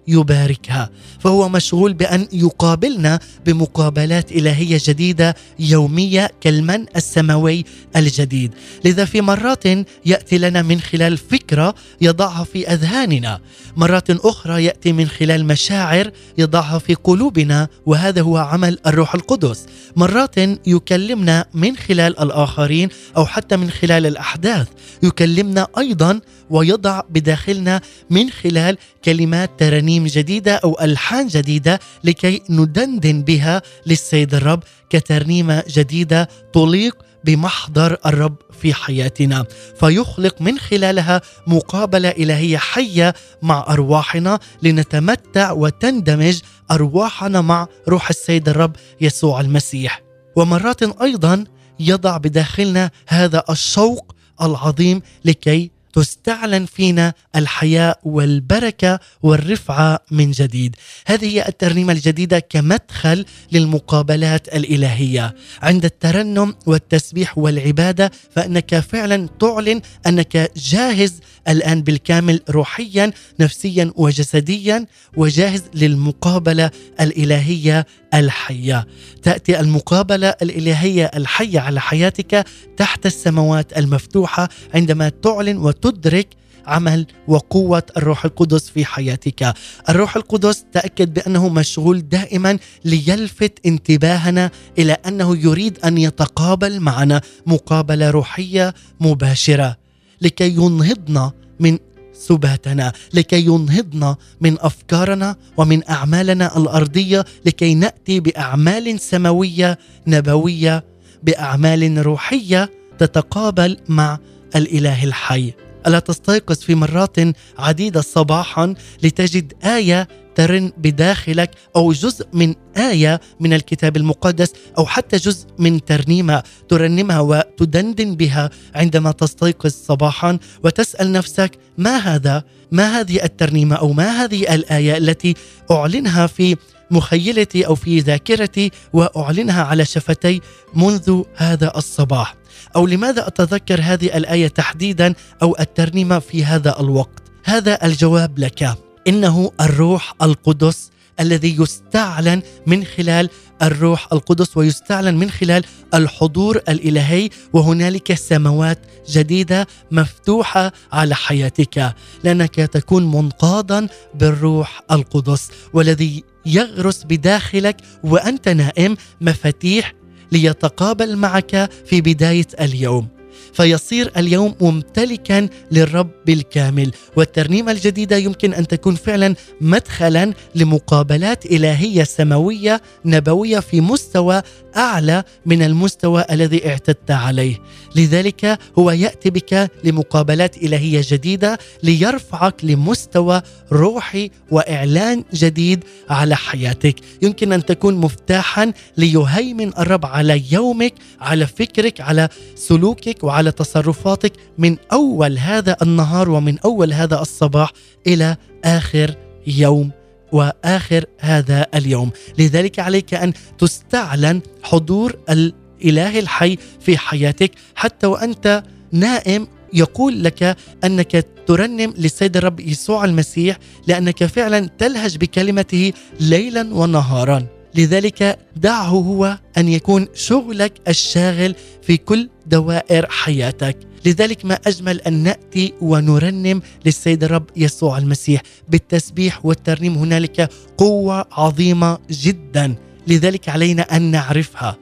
[0.08, 0.90] ويباركها
[1.20, 7.66] فهو مشغول بأن يقابلنا بمقابلات إلهية جديدة يومية كالمن السماوي
[7.96, 8.54] الجديد.
[8.86, 9.64] لذا في مرات
[10.06, 13.40] يأتي لنا من خلال فكرة يضعها في أذهاننا.
[13.76, 19.66] مرات أخرى يأتي من خلال مشاعر يضعها في قلوبنا وهذا هو عمل الروح القدس.
[19.96, 24.68] مرات يكلمنا من خلال الآخرين أو حتى من خلال الأحداث.
[25.04, 33.62] يكلمنا أيضا ويضع بداخلنا من خلال كلمات ترانيم جديدة أو ألحان جديدة لكي ندندن بها
[33.86, 39.46] للسيد الرب كترنيمة جديدة تليق بمحضر الرب في حياتنا.
[39.80, 46.40] فيخلق من خلالها مقابلة إلهية حية مع أرواحنا لنتمتع وتندمج
[46.72, 50.02] أرواحنا مع روح السيد الرب يسوع المسيح.
[50.36, 51.44] ومرات أيضا
[51.80, 60.76] يضع بداخلنا هذا الشوق العظيم لكي تستعلن فينا الحياة والبركة والرفعة من جديد.
[61.08, 65.36] هذه هي الترنيمة الجديدة كمدخل للمقابلات الإلهية.
[65.62, 75.64] عند الترنم والتسبيح والعبادة فإنك فعلا تعلن أنك جاهز الآن بالكامل روحيا نفسيا وجسديا وجاهز
[75.74, 78.88] للمقابلة الإلهية الحيه.
[79.24, 82.46] تأتي المقابلة الإلهية الحية على حياتك
[82.78, 86.28] تحت السماوات المفتوحة عندما تعلن وتدرك
[86.68, 89.54] عمل وقوة الروح القدس في حياتك
[89.90, 98.10] الروح القدس تأكد بأنه مشغول دائما ليلفت انتباهنا إلى أنه يريد أن يتقابل معنا مقابلة
[98.10, 99.78] روحية مباشرة
[100.22, 101.80] لكي ينهضنا من
[102.20, 110.84] سباتنا لكي ينهضنا من أفكارنا ومن أعمالنا الأرضية لكي نأتي بأعمال سماوية نبوية
[111.24, 114.20] بأعمال روحية تتقابل مع
[114.56, 115.54] الإله الحي.
[115.88, 117.16] ألا تستيقظ في مرات
[117.58, 120.08] عديدة صباحا لتجد آية
[120.38, 127.20] ترن بداخلك أو جزء من آية من الكتاب المقدس أو حتى جزء من ترنيمة ترنمها
[127.20, 134.56] وتدندن بها عندما تستيقظ صباحا وتسأل نفسك ما هذا؟ ما هذه الترنيمة أو ما هذه
[134.56, 135.34] الآية التي
[135.72, 136.56] أعلنها في
[136.92, 140.42] مخيلتي أو في ذاكرتي وأعلنها على شفتي
[140.74, 142.36] منذ هذا الصباح؟
[142.76, 148.87] أو لماذا أتذكر هذه الآية تحديدا أو الترنيمة في هذا الوقت؟ هذا الجواب لك.
[149.08, 153.30] إنه الروح القدس الذي يستعلن من خلال
[153.62, 158.80] الروح القدس ويستعلن من خلال الحضور الإلهي وهنالك سماوات
[159.10, 169.94] جديدة مفتوحة على حياتك لأنك تكون منقادا بالروح القدس والذي يغرس بداخلك وأنت نائم مفاتيح
[170.32, 173.17] ليتقابل معك في بداية اليوم.
[173.54, 182.82] فيصير اليوم ممتلكا للرب بالكامل والترنيمة الجديدة يمكن أن تكون فعلا مدخلا لمقابلات إلهية سماوية
[183.06, 184.42] نبوية في مستوى
[184.78, 187.58] أعلى من المستوى الذي اعتدت عليه.
[187.96, 196.96] لذلك هو يأتي بك لمقابلات إلهية جديدة ليرفعك لمستوى روحي وإعلان جديد على حياتك.
[197.22, 204.78] يمكن أن تكون مفتاحا ليهيمن الرب على يومك على فكرك على سلوكك وعلى تصرفاتك من
[204.92, 207.72] أول هذا النهار ومن أول هذا الصباح
[208.08, 209.16] إلى آخر
[209.48, 209.97] يوم.
[210.32, 219.48] وآخر هذا اليوم، لذلك عليك أن تستعلن حضور الإله الحي في حياتك حتى وأنت نائم.
[219.74, 223.58] يقول لك أنك ترنم للسيد الرب يسوع المسيح
[223.88, 227.48] لأنك فعلا تلهج بكلمته ليلا ونهارا.
[227.76, 233.78] لذلك دعه هو أن يكون شغلك الشاغل في كل دوائر حياتك.
[234.06, 239.96] لذلك ما أجمل أن نأتي ونرنم للسيد الرب يسوع المسيح بالتسبيح والترنيم.
[239.96, 242.76] هنالك قوة عظيمة جدا.
[243.08, 244.78] لذلك علينا أن نعرفها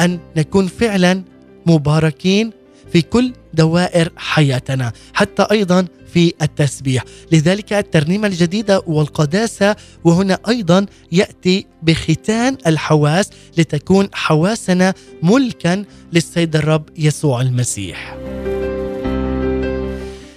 [0.00, 1.22] أن نكون فعلا
[1.66, 2.50] مباركين
[2.92, 7.04] في كل دوائر حياتنا حتى أيضا في التسبيح.
[7.32, 17.40] لذلك الترنيمة الجديدة والقداسة وهنا أيضا يأتي بختان الحواس لتكون حواسنا ملكا للسيد الرب يسوع
[17.40, 18.25] المسيح.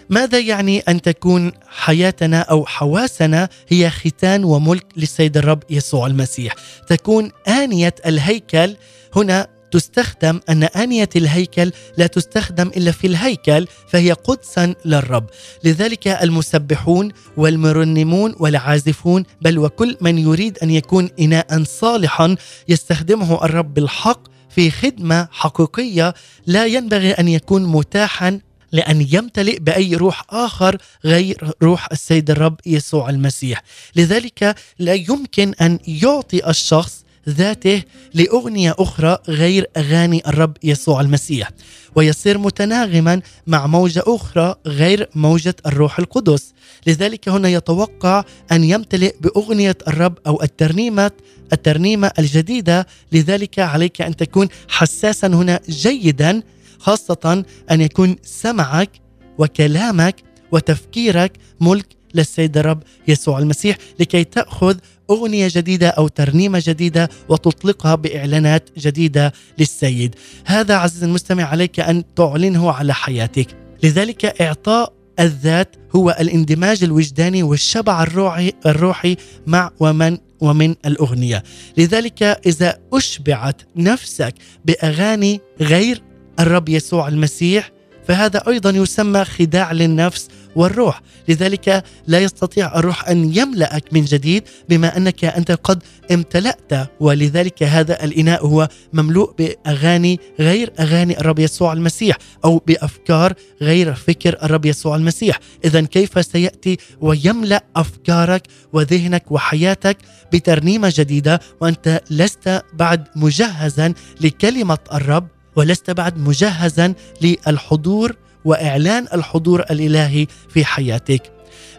[0.09, 6.55] ماذا يعني أن تكون حياتنا أو حواسنا هي ختان وملك للسيد الرب يسوع المسيح؟
[6.87, 8.75] تكون آنية الهيكل.
[9.15, 15.25] هنا تستخدم أن آنية الهيكل لا تستخدم إلا في الهيكل فهي قدسا للرب.
[15.63, 22.35] لذلك المسبحون والمرنمون والعازفون بل وكل من يريد أن يكون اناء صالحا
[22.67, 26.13] يستخدمه الرب بالحق في خدمة حقيقية
[26.45, 28.39] لا ينبغي أن يكون متاحا
[28.71, 33.63] لأن يمتلئ بأي روح آخر غير روح السيد الرب يسوع المسيح.
[33.95, 41.51] لذلك لا يمكن أن يعطي الشخص ذاته لأغنية أخرى غير أغاني الرب يسوع المسيح.
[41.95, 46.53] ويصير متناغما مع موجة أخرى غير موجة الروح القدس.
[46.87, 51.11] لذلك هنا يتوقع أن يمتلئ بأغنية الرب أو الترنيمة
[51.53, 52.87] الترنيمة الجديدة.
[53.11, 56.41] لذلك عليك أن تكون حساسا هنا جيدا
[56.79, 58.89] خاصة أن يكون سمعك
[59.37, 60.15] وكلامك
[60.51, 64.77] وتفكيرك ملك للسيد الرب يسوع المسيح لكي تأخذ
[65.09, 70.15] أغنية جديدة أو ترنيمة جديدة وتطلقها بإعلانات جديدة للسيد.
[70.45, 73.47] هذا عزيزي المستمع عليك أن تعلنه على حياتك.
[73.83, 79.15] لذلك إعطاء الذات هو الاندماج الوجداني والشبع الروحي الروحي
[79.47, 81.43] مع ومن ومن الأغنية،
[81.77, 84.33] لذلك إذا أشبعت نفسك
[84.65, 86.01] بأغاني غير
[86.39, 87.71] الرب يسوع المسيح
[88.07, 91.01] فهذا أيضا يسمى خداع للنفس والروح.
[91.27, 96.89] لذلك لا يستطيع الروح أن يملأك من جديد بما أنك أنت قد امتلأت.
[96.99, 104.37] ولذلك هذا الإناء هو مملوء بأغاني غير أغاني الرب يسوع المسيح أو بأفكار غير فكر
[104.43, 105.39] الرب يسوع المسيح.
[105.65, 109.97] اذا كيف سيأتي ويملأ أفكارك وذهنك وحياتك
[110.33, 120.27] بترنيمة جديدة وأنت لست بعد مجهزا لكلمة الرب؟ ولست بعد مجهزا للحضور وإعلان الحضور الإلهي
[120.49, 121.31] في حياتك.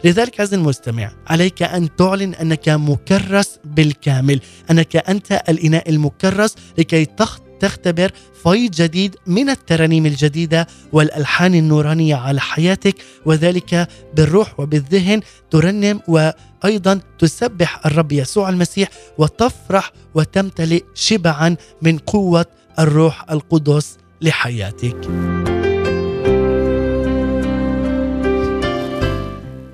[0.03, 4.39] لذلك عزيزي المستمع عليك أن تعلن أنك مكرس بالكامل،
[4.71, 8.11] أنك أنت الإناء المكرس لكي تخ- تختبر
[8.43, 12.95] فيض جديد من الترانيم الجديدة والألحان النورانية على حياتك
[13.25, 22.45] وذلك بالروح وبالذهن ترنم وأيضا تسبح الرب يسوع المسيح وتفرح وتمتلئ شبعا من قوة
[22.79, 25.07] الروح القدس لحياتك.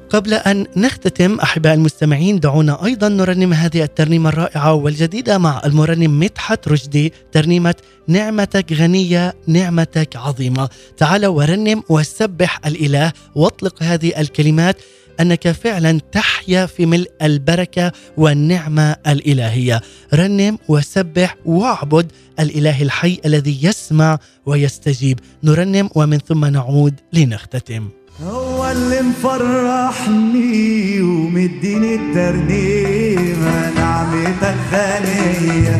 [0.09, 6.67] قبل أن نختتم أحباء المستمعين دعونا أيضا نرنم هذه الترنيمة الرائعة والجديدة مع المرنم مدحت
[6.67, 7.75] رشدي ترنيمة
[8.07, 14.81] نعمتك غنية نعمتك عظيمة تعال ورنم وسبح الإله واطلق هذه الكلمات
[15.19, 19.81] أنك فعلا تحيا في ملء البركة والنعمة الإلهية.
[20.13, 25.19] رنم وسبح واعبد الإله الحي الذي يسمع ويستجيب.
[25.43, 27.89] نرنم ومن ثم نعود لنختتم.
[28.23, 33.73] هو اللي مفرحني ومديني الترنيمة.
[33.75, 35.77] نعمتك غنية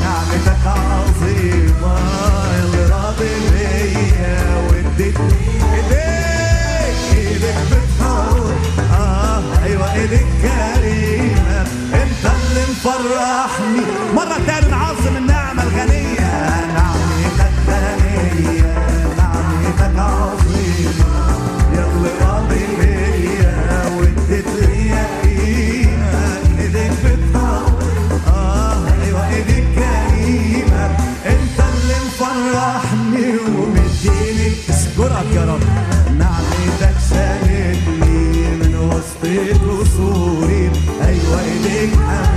[0.00, 1.65] نعمتك عظيمة.
[10.06, 11.60] إيدك كريمة
[11.94, 13.82] انت اللي مفرحني.
[14.14, 16.30] مرة تاني نعظم النعمة الغنية.
[16.76, 18.74] نعمتك غنية
[19.18, 21.14] نعمتك عظيمة.
[21.72, 23.54] يلا راضي بيا
[23.98, 27.82] واديت ليا قيمة ايديك بتحور
[28.28, 30.86] آه أيوه ايديك كريمة.
[31.26, 33.28] انت اللي مفرحني
[33.58, 35.62] ومديني اشكرك يا رب.
[36.18, 37.45] نعمتك شالتني
[39.26, 40.70] وسط قصوري
[41.02, 42.35] أيوه ايديك حمتني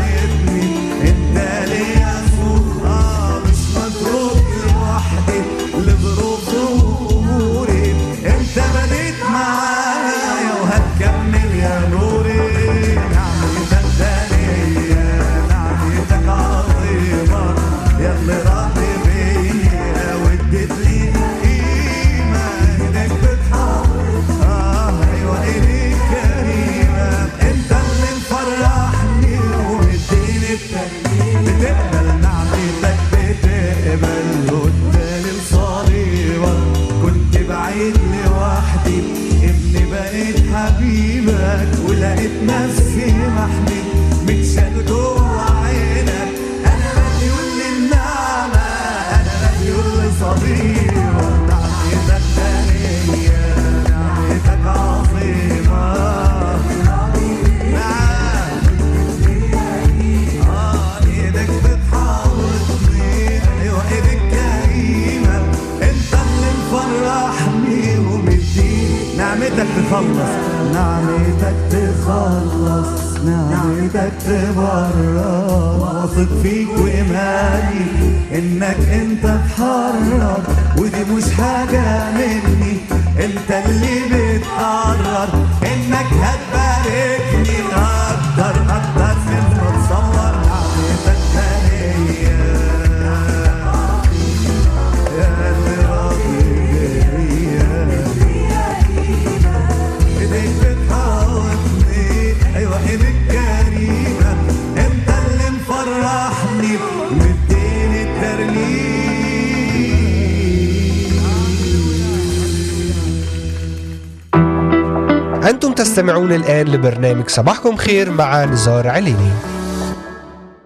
[116.39, 119.58] الآن لبرنامج صباحكم خير مع نزار عليني.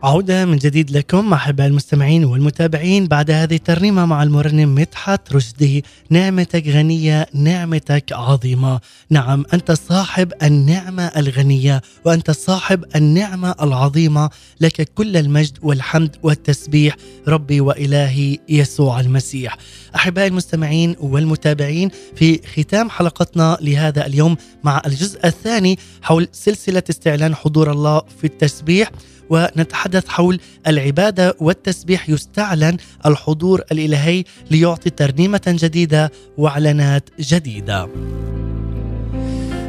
[0.03, 6.67] عودة من جديد لكم أحباء المستمعين والمتابعين بعد هذه الترنيمة مع المرنم مدحت رشدي نعمتك
[6.67, 8.79] غنية نعمتك عظيمة.
[9.09, 14.29] نعم أنت صاحب النعمة الغنية وأنت صاحب النعمة العظيمة.
[14.61, 16.95] لك كل المجد والحمد والتسبيح
[17.27, 19.57] ربي وإلهي يسوع المسيح.
[19.95, 27.71] أحباء المستمعين والمتابعين في ختام حلقتنا لهذا اليوم مع الجزء الثاني حول سلسلة استعلان حضور
[27.71, 28.91] الله في التسبيح.
[29.33, 32.09] ونتحدث حول العبادة والتسبيح.
[32.09, 37.89] يستعلن الحضور الإلهي ليعطي ترنيمة جديدة وإعلانات جديدة.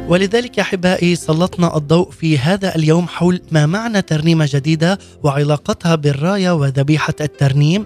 [0.07, 7.13] ولذلك أحبائي سلطنا الضوء في هذا اليوم حول ما معنى ترنيمة جديدة وعلاقتها بالراية وذبيحة
[7.21, 7.85] الترنيم.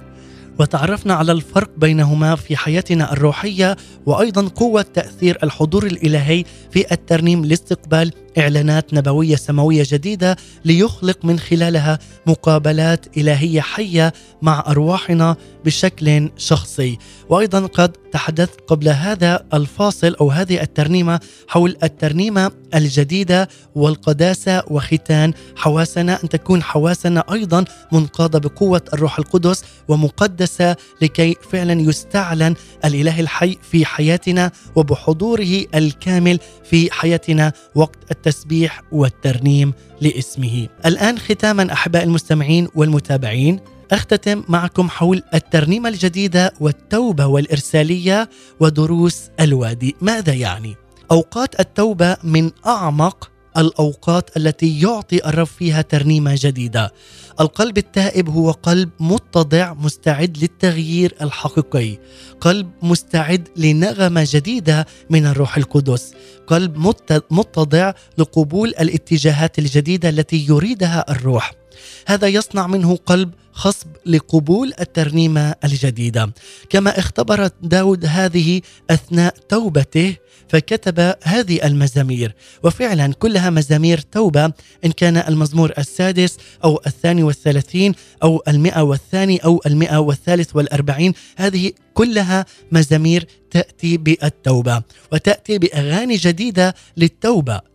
[0.59, 8.11] وتعرفنا على الفرق بينهما في حياتنا الروحية وأيضا قوة تأثير الحضور الإلهي في الترنيم لاستقبال
[8.37, 10.35] إعلانات نبوية سماوية جديدة
[10.65, 15.35] ليخلق من خلالها مقابلات إلهية حية مع أرواحنا
[15.65, 16.97] بشكل شخصي.
[17.29, 25.33] وأيضا قد تحدثت قبل هذا الفاصل أو هذه الترنيمة حول الترنيمة الجديدة والقداسة وختان.
[25.55, 33.57] حواسنا أن تكون حواسنا أيضا منقادة بقوة الروح القدس ومقدسة لكي فعلا يستعلن الإله الحي
[33.71, 40.67] في حياتنا وبحضوره الكامل في حياتنا وقت التسبيح والترنيم لاسمه.
[40.85, 43.59] الآن ختاما أحباء المستمعين والمتابعين
[43.91, 48.29] أختتم معكم حول الترنيمة الجديدة والتوبة والإرسالية
[48.59, 50.75] ودروس الوادي، ماذا يعني؟
[51.11, 56.93] أوقات التوبة من أعمق الأوقات التي يعطي الرب فيها ترنيمة جديدة.
[57.39, 61.97] القلب التائب هو قلب متضع مستعد للتغيير الحقيقي،
[62.41, 66.13] قلب مستعد لنغمة جديدة من الروح القدس،
[66.47, 71.58] قلب مت- متضع لقبول الاتجاهات الجديدة التي يريدها الروح.
[72.07, 76.33] هذا يصنع منه قلب خصب لقبول الترنيمة الجديدة.
[76.69, 80.15] كما اختبر داود هذه أثناء توبته
[80.49, 82.35] فكتب هذه المزامير.
[82.63, 84.45] وفعلا كلها مزامير توبة
[84.85, 91.71] إن كان المزمور السادس أو الثاني والثلاثين أو المئة والثاني أو المئة والثالث والأربعين هذه
[91.93, 94.81] كلها مزامير تأتي بالتوبة.
[95.11, 97.68] وتأتي بأغاني جديدة للتوبة.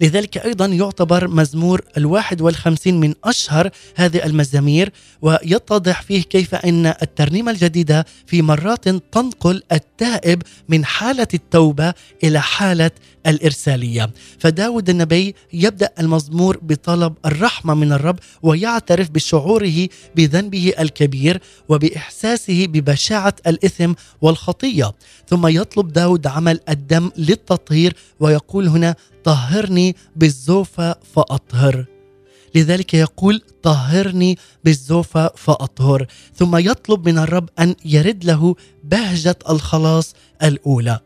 [0.00, 4.92] لذلك أيضا يعتبر مزمور الواحد والخمسين من أشهر هذه المزامير
[5.22, 12.90] ويتضح فيه كيف أن الترنيمة الجديدة في مرات تنقل التائب من حالة التوبة إلى حالة
[13.26, 14.10] الإرسالية.
[14.38, 23.92] فداود النبي يبدأ المزمور بطلب الرحمة من الرب ويعترف بشعوره بذنبه الكبير وبإحساسه ببشاعة الإثم
[24.22, 24.92] والخطية.
[25.28, 29.83] ثم يطلب داود عمل الدم للتطهير ويقول هنا طهرني
[30.16, 31.84] بالزوفة فأطهر.
[32.54, 36.06] لذلك يقول طهرني بالزوفة فأطهر.
[36.36, 41.00] ثم يطلب من الرب أن يرد له بهجة الخلاص الأولى.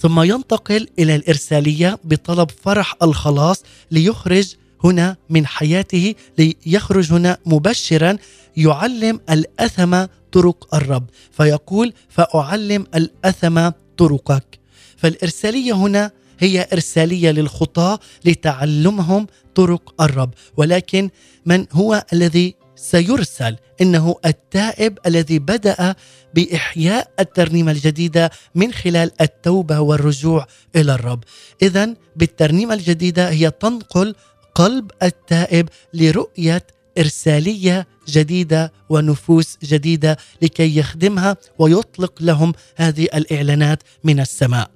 [0.00, 4.54] ثم ينتقل إلى الإرسالية بطلب فرح الخلاص ليخرج
[4.84, 8.16] هنا من حياته ليخرج هنا مبشرا
[8.56, 11.06] يعلم الأثم طرق الرب.
[11.30, 14.58] فيقول فأعلم الأثم طرقك.
[14.96, 16.10] فالإرسالية هنا
[16.40, 20.30] هي إرسالية للخطاة لتعلمهم طرق الرب.
[20.56, 21.10] ولكن
[21.46, 25.94] من هو الذي سيرسل؟ إنه التائب الذي بدأ
[26.34, 31.24] بإحياء الترنيمة الجديدة من خلال التوبة والرجوع إلى الرب.
[31.62, 34.14] اذا بالترنيمة الجديدة هي تنقل
[34.54, 36.66] قلب التائب لرؤية
[37.00, 44.70] إرسالية جديدة ونفوس جديدة لكي يخدمها ويطلق لهم هذه الإعلانات من السماء.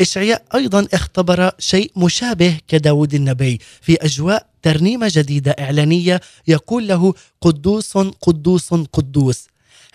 [0.00, 7.96] إشعياء أيضا اختبر شيء مشابه كداود النبي في أجواء ترنيمة جديدة إعلانية يقول له قدوس
[7.98, 9.46] قدوس قدوس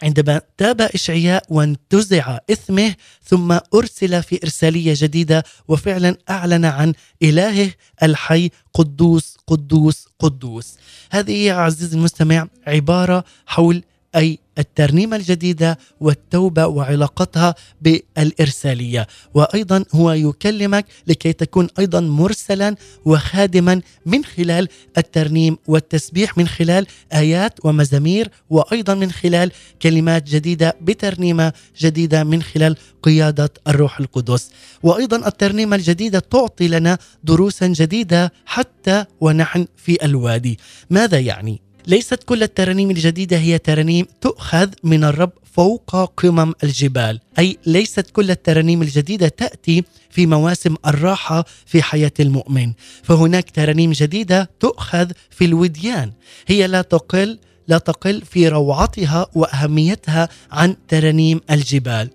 [0.03, 6.93] عندما تاب إشعياء وانتزع إثمه ثم أرسل في إرسالية جديدة وفعلا أعلن عن
[7.23, 7.71] إلهه
[8.03, 10.77] الحي قدوس قدوس قدوس.
[11.11, 13.83] هذه عزيزي المستمع عبارة حول
[14.15, 19.07] أي الترنيمة الجديدة والتوبة وعلاقتها بالإرسالية.
[19.33, 27.65] وأيضا هو يكلمك لكي تكون أيضا مرسلا وخادما من خلال الترنيم والتسبيح من خلال آيات
[27.65, 29.51] ومزامير وأيضا من خلال
[29.81, 34.51] كلمات جديدة بترنيمة جديدة من خلال قيادة الروح القدس.
[34.83, 40.59] وأيضا الترنيمة الجديدة تعطي لنا دروسا جديدة حتى ونحن في الوادي.
[40.89, 47.19] ماذا يعني؟ ليست كل الترانيم الجديدة هي ترانيم تؤخذ من الرب فوق قمم الجبال.
[47.39, 52.73] أي ليست كل الترانيم الجديدة تأتي في مواسم الراحة في حياة المؤمن.
[53.03, 56.11] فهناك ترانيم جديدة تؤخذ في الوديان.
[56.47, 62.09] هي لا تقل لا تقل في روعتها وأهميتها عن ترانيم الجبال.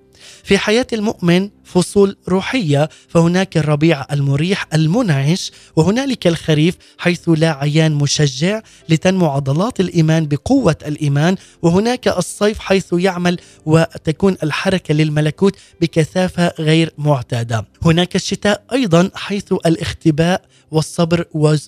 [0.44, 8.60] في حياة المؤمن فصول روحية فهناك الربيع المريح المنعش وهنالك الخريف حيث لا عيان مشجع
[8.88, 17.66] لتنمو عضلات الإيمان بقوة الإيمان وهناك الصيف حيث يعمل وتكون الحركة للملكوت بكثافة غير معتادة.
[17.82, 21.24] هناك الشتاء أيضا حيث الاختباء والصبر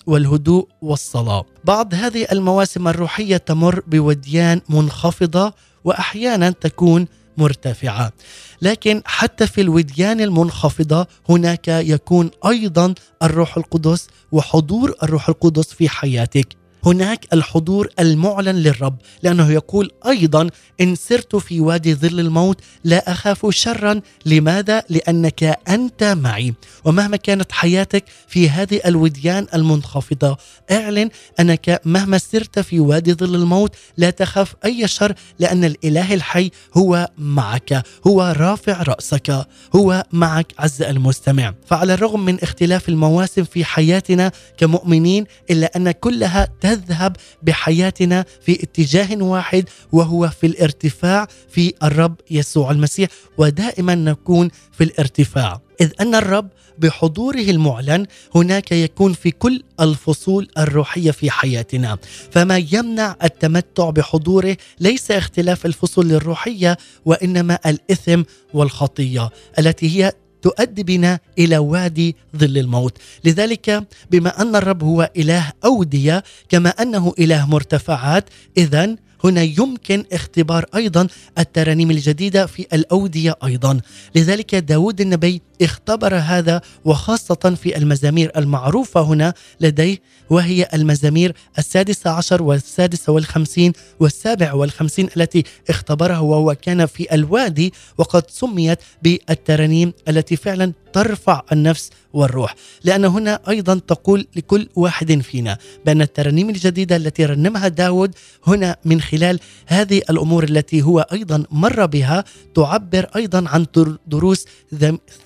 [0.07, 1.45] والهدوء والصلاة.
[1.63, 8.13] بعض هذه المواسم الروحية تمر بوديان منخفضة وأحيانا تكون مرتفعة.
[8.61, 16.62] لكن حتى في الوديان المنخفضة هناك يكون أيضا الروح القدس وحضور الروح القدس في حياتك.
[16.85, 20.49] هناك الحضور المعلن للرب لأنه يقول أيضا
[20.81, 24.01] إن سرت في وادي ظل الموت لا أخاف شرا.
[24.25, 26.53] لماذا؟ لأنك أنت معي.
[26.85, 30.37] ومهما كانت حياتك في هذه الوديان المنخفضة
[30.71, 31.09] اعلن
[31.39, 37.09] أنك مهما سرت في وادي ظل الموت لا تخاف أي شر لأن الإله الحي هو
[37.17, 41.53] معك هو رافع رأسك هو معك عز المستمع.
[41.65, 49.23] فعلى الرغم من اختلاف المواسم في حياتنا كمؤمنين إلا أن كلها تذهب بحياتنا في اتجاه
[49.23, 53.09] واحد وهو في الارتفاع في الرب يسوع المسيح.
[53.37, 55.61] ودائما نكون في الارتفاع.
[55.81, 58.05] إذ أن الرب بحضوره المعلن
[58.35, 61.97] هناك يكون في كل الفصول الروحية في حياتنا.
[62.31, 70.11] فما يمنع التمتع بحضوره ليس اختلاف الفصول الروحية وإنما الإثم والخطية التي هي
[70.43, 72.97] تؤدي بنا إلى وادي ظل الموت.
[73.23, 78.25] لذلك بما أن الرب هو إله أودية كما أنه إله مرتفعات
[78.57, 81.07] اذا هنا يمكن اختبار أيضا
[81.37, 83.81] الترانيم الجديدة في الأودية أيضا.
[84.15, 89.97] لذلك داود النبي اختبر هذا وخاصة في المزامير المعروفة هنا لديه
[90.29, 98.23] وهي المزامير السادسة عشر والسادسة والخمسين والسابع والخمسين التي اختبرها وهو كان في الوادي وقد
[98.29, 102.55] سميت بالترانيم التي فعلا ترفع النفس والروح.
[102.83, 108.15] لأن هنا أيضا تقول لكل واحد فينا بأن الترانيم الجديدة التي رنمها داود
[108.47, 112.23] هنا من خلال هذه الأمور التي هو أيضا مر بها
[112.55, 114.45] تعبر أيضا عن در- دروس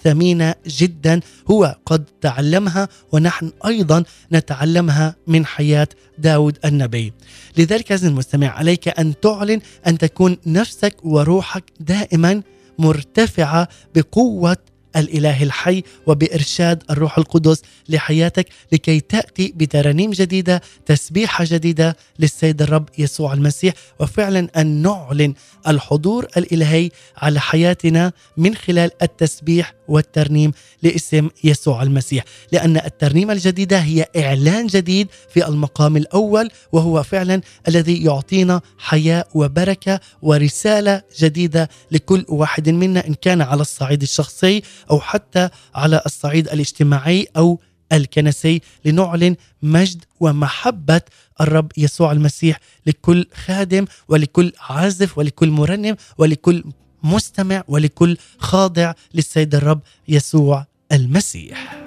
[0.03, 1.19] ثمينة جدا
[1.51, 5.87] هو قد تعلمها ونحن أيضا نتعلمها من حياة
[6.17, 7.13] داود النبي.
[7.57, 12.41] لذلك عزيزي المستمع عليك أن تعلن أن تكون نفسك وروحك دائما
[12.79, 14.57] مرتفعة بقوة
[14.95, 23.33] الإله الحي وبإرشاد الروح القدس لحياتك لكي تأتي بترانيم جديدة تسبيحة جديدة للسيد الرب يسوع
[23.33, 23.73] المسيح.
[23.99, 25.33] وفعلا أن نعلن
[25.67, 30.51] الحضور الإلهي على حياتنا من خلال التسبيح والترنيم
[30.83, 32.23] لاسم يسوع المسيح.
[32.51, 39.99] لأن الترنيمة الجديدة هي إعلان جديد في المقام الأول وهو فعلا الذي يعطينا حياة وبركة
[40.21, 44.61] ورسالة جديدة لكل واحد منا إن كان على الصعيد الشخصي
[44.91, 47.59] أو حتى على الصعيد الاجتماعي أو
[47.91, 51.01] الكنسي لنعلن مجد ومحبة
[51.41, 56.63] الرب يسوع المسيح لكل خادم ولكل عازف ولكل مرنم ولكل
[57.03, 61.77] مستمع ولكل خاضع للسيد الرب يسوع المسيح.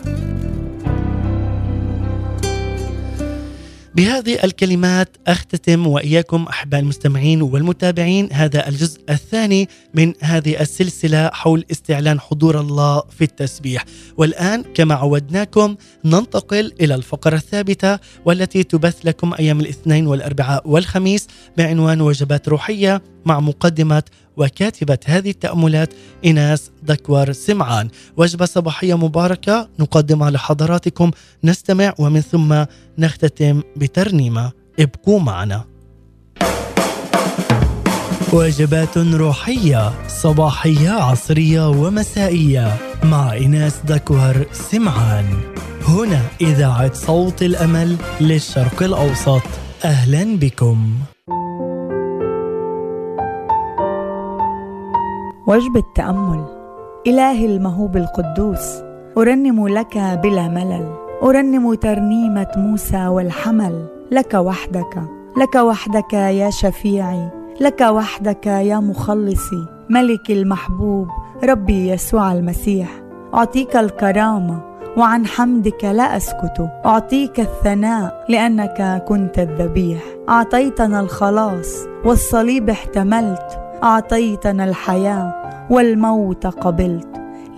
[4.01, 12.21] بهذه الكلمات أختتم وإياكم أحباء المستمعين والمتابعين هذا الجزء الثاني من هذه السلسلة حول استعلان
[12.21, 13.85] حضور الله في التسبيح.
[14.17, 21.27] والآن كما عودناكم ننتقل إلى الفقرة الثابتة والتي تبث لكم أيام الاثنين والأربعاء والخميس
[21.59, 24.03] بعنوان وجبات روحية مع مقدمة
[24.37, 25.95] وكاتبة هذه التأملات
[26.25, 27.89] ايناس دكور سمعان.
[28.17, 31.11] وجبه صباحية مباركة نقدمها لحضراتكم.
[31.45, 32.65] نستمع ومن ثم
[32.99, 34.53] نختتم بترنيمة.
[34.81, 35.65] ابقوا معنا.
[38.33, 45.27] وجبات روحية صباحية عصرية ومسائية مع إناس دكوهر سمعان.
[45.89, 49.43] هنا إذاعة صوت الأمل للشرق الأوسط.
[49.85, 50.95] أهلا بكم.
[55.47, 56.45] وجبة تأمل
[57.07, 58.83] إلهي المهوب القدوس
[59.19, 60.95] أرنم لك بلا ملل.
[61.23, 63.87] أرنم ترنيمة موسى والحمل.
[64.11, 65.03] لك وحدك
[65.37, 67.29] لك وحدك يا شفيعي.
[67.61, 69.67] لك وحدك يا مخلصي.
[69.91, 71.09] ملك المحبوب
[71.45, 72.89] ربي يسوع المسيح.
[73.35, 74.61] أعطيك الكرامة
[74.97, 76.71] وعن حمدك لا أسكت.
[76.87, 80.03] أعطيك الثناء لأنك كنت الذبيح.
[80.29, 83.60] أعطيتنا الخلاص والصليب احتملت.
[83.83, 85.35] أعطيتنا الحياة
[85.71, 87.09] والموت قبلت.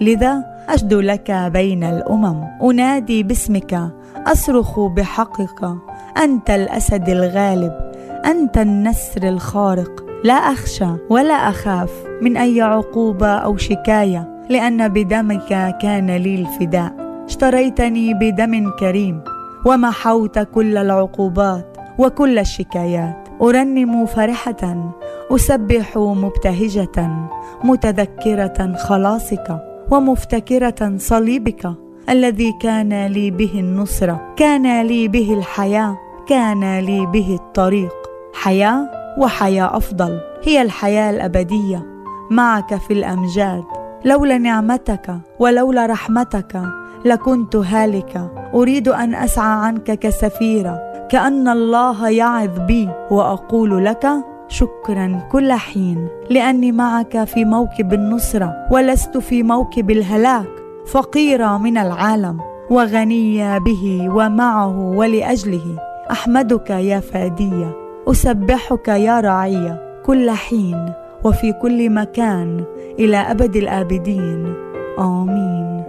[0.01, 2.45] لذا أشدو لك بين الأمم.
[2.63, 3.91] أنادي باسمك
[4.27, 5.77] أصرخ بحقك.
[6.23, 7.93] أنت الأسد الغالب
[8.25, 10.05] أنت النسر الخارق.
[10.25, 11.91] لا أخشى ولا أخاف
[12.23, 16.93] من أي عقوبة أو شكاية لأن بدمك كان لي الفداء.
[17.27, 19.21] اشتريتني بدم كريم
[19.67, 23.22] ومحوت كل العقوبات وكل الشكايات.
[23.43, 24.93] أرنم فرحة
[25.31, 27.11] أسبح مبتهجة
[27.65, 29.59] متذكرة خلاصك
[29.91, 31.73] ومفتكرة صليبك.
[32.09, 37.93] الذي كان لي به النصرة كان لي به الحياة كان لي به الطريق.
[38.35, 41.87] حياة وحياة أفضل هي الحياة الأبدية.
[42.31, 43.65] معك في الأمجاد
[44.05, 46.63] لولا نعمتك ولولا رحمتك
[47.05, 54.09] لكنت هالكة أريد أن أسعى عنك كسفيرة كأن الله يعظ بي وأقول لك
[54.49, 60.49] شكرا كل حين لأني معك في موكب النصرة ولست في موكب الهلاك
[60.87, 62.41] فقيرة من العالم
[62.71, 65.79] وغنيه به ومعه ولأجله.
[66.11, 67.77] أحمدك يا فادية
[68.09, 70.93] أسبحك يا رعيه كل حين
[71.25, 72.65] وفي كل مكان
[72.99, 74.55] إلى أبد الآبدين.
[74.99, 75.82] آمين.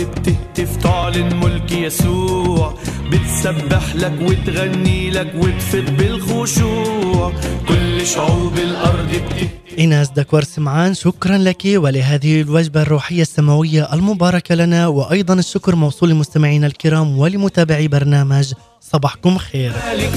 [0.00, 2.74] الأرض بتهتف تعلن ملك يسوع.
[3.10, 7.32] بتسبح لك وتغني لك وتفت بالخشوع.
[7.68, 9.48] كل شعوب الأرض بتهتف.
[9.78, 11.62] إيناس دكور سمعان شكرا لك.
[11.66, 19.72] ولهذه الوجبة الروحية السماوية المباركة لنا وأيضا الشكر موصول لمستمعينا الكرام ولمتابعي برنامج صباحكم خير.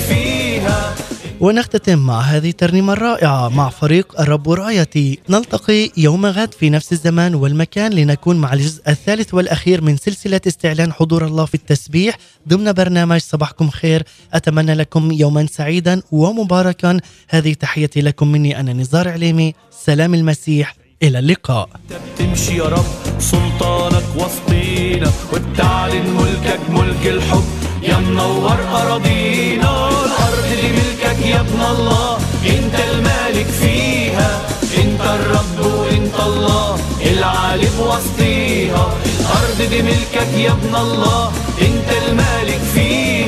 [0.07, 0.95] فيها
[1.44, 7.36] ونختتم مع هذه الترنيمة الرائعة مع فريق الرب رايتي نلتقي يوم غد في نفس الزمان
[7.36, 12.18] والمكان لنكون مع الجزء الثالث والأخير من سلسلة استعلان حضور الله في التسبيح
[12.50, 14.04] ضمن برنامج صباحكم خير.
[14.34, 17.00] أتمنى لكم يوما سعيدا ومباركا.
[17.30, 19.54] هذه تحيتي لكم مني أنا نزار عليمي.
[19.86, 20.76] سلام المسيح.
[21.04, 21.70] إلى اللقاء.
[22.18, 22.86] تمشي يا رب
[23.20, 27.72] سلطانك وسطينا وبتعلن ملكك ملك الحب.
[27.84, 32.17] يا منور أراضينا الأرض دي ملكك يا ابن الله.
[32.45, 34.41] أنت المالك فيها
[34.77, 36.77] أنت الرب وأنت الله.
[37.05, 38.86] العالي بوسطيها
[39.19, 41.31] الأرض دي ملكك يا ابن الله.
[41.61, 43.22] أنت المالك فيها.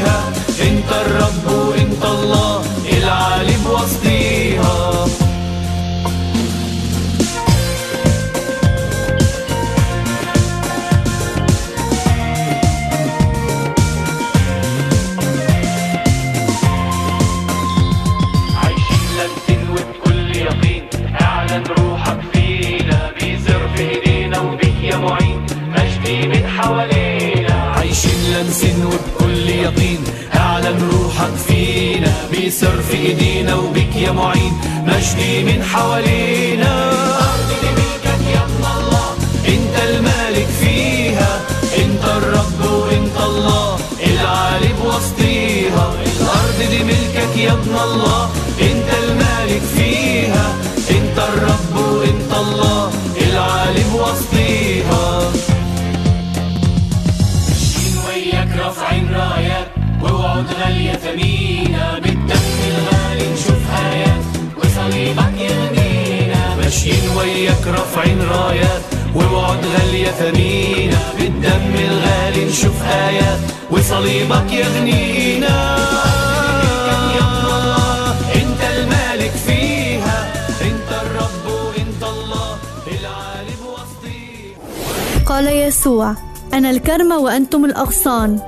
[87.75, 88.41] الأغصان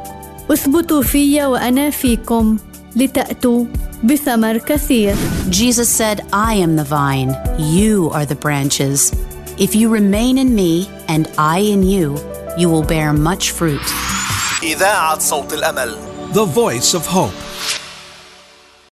[0.50, 2.56] اثبتوا في وأنا فيكم
[2.96, 3.64] لتأتوا
[4.04, 5.14] بثمر كثير
[5.50, 9.12] Jesus said, I am the vine, you are the branches.
[9.58, 12.16] If you remain in me and I in you,
[12.58, 13.86] you will bear much fruit.
[14.62, 15.96] إذاعة صوت الأمل
[16.32, 17.45] The Voice of Hope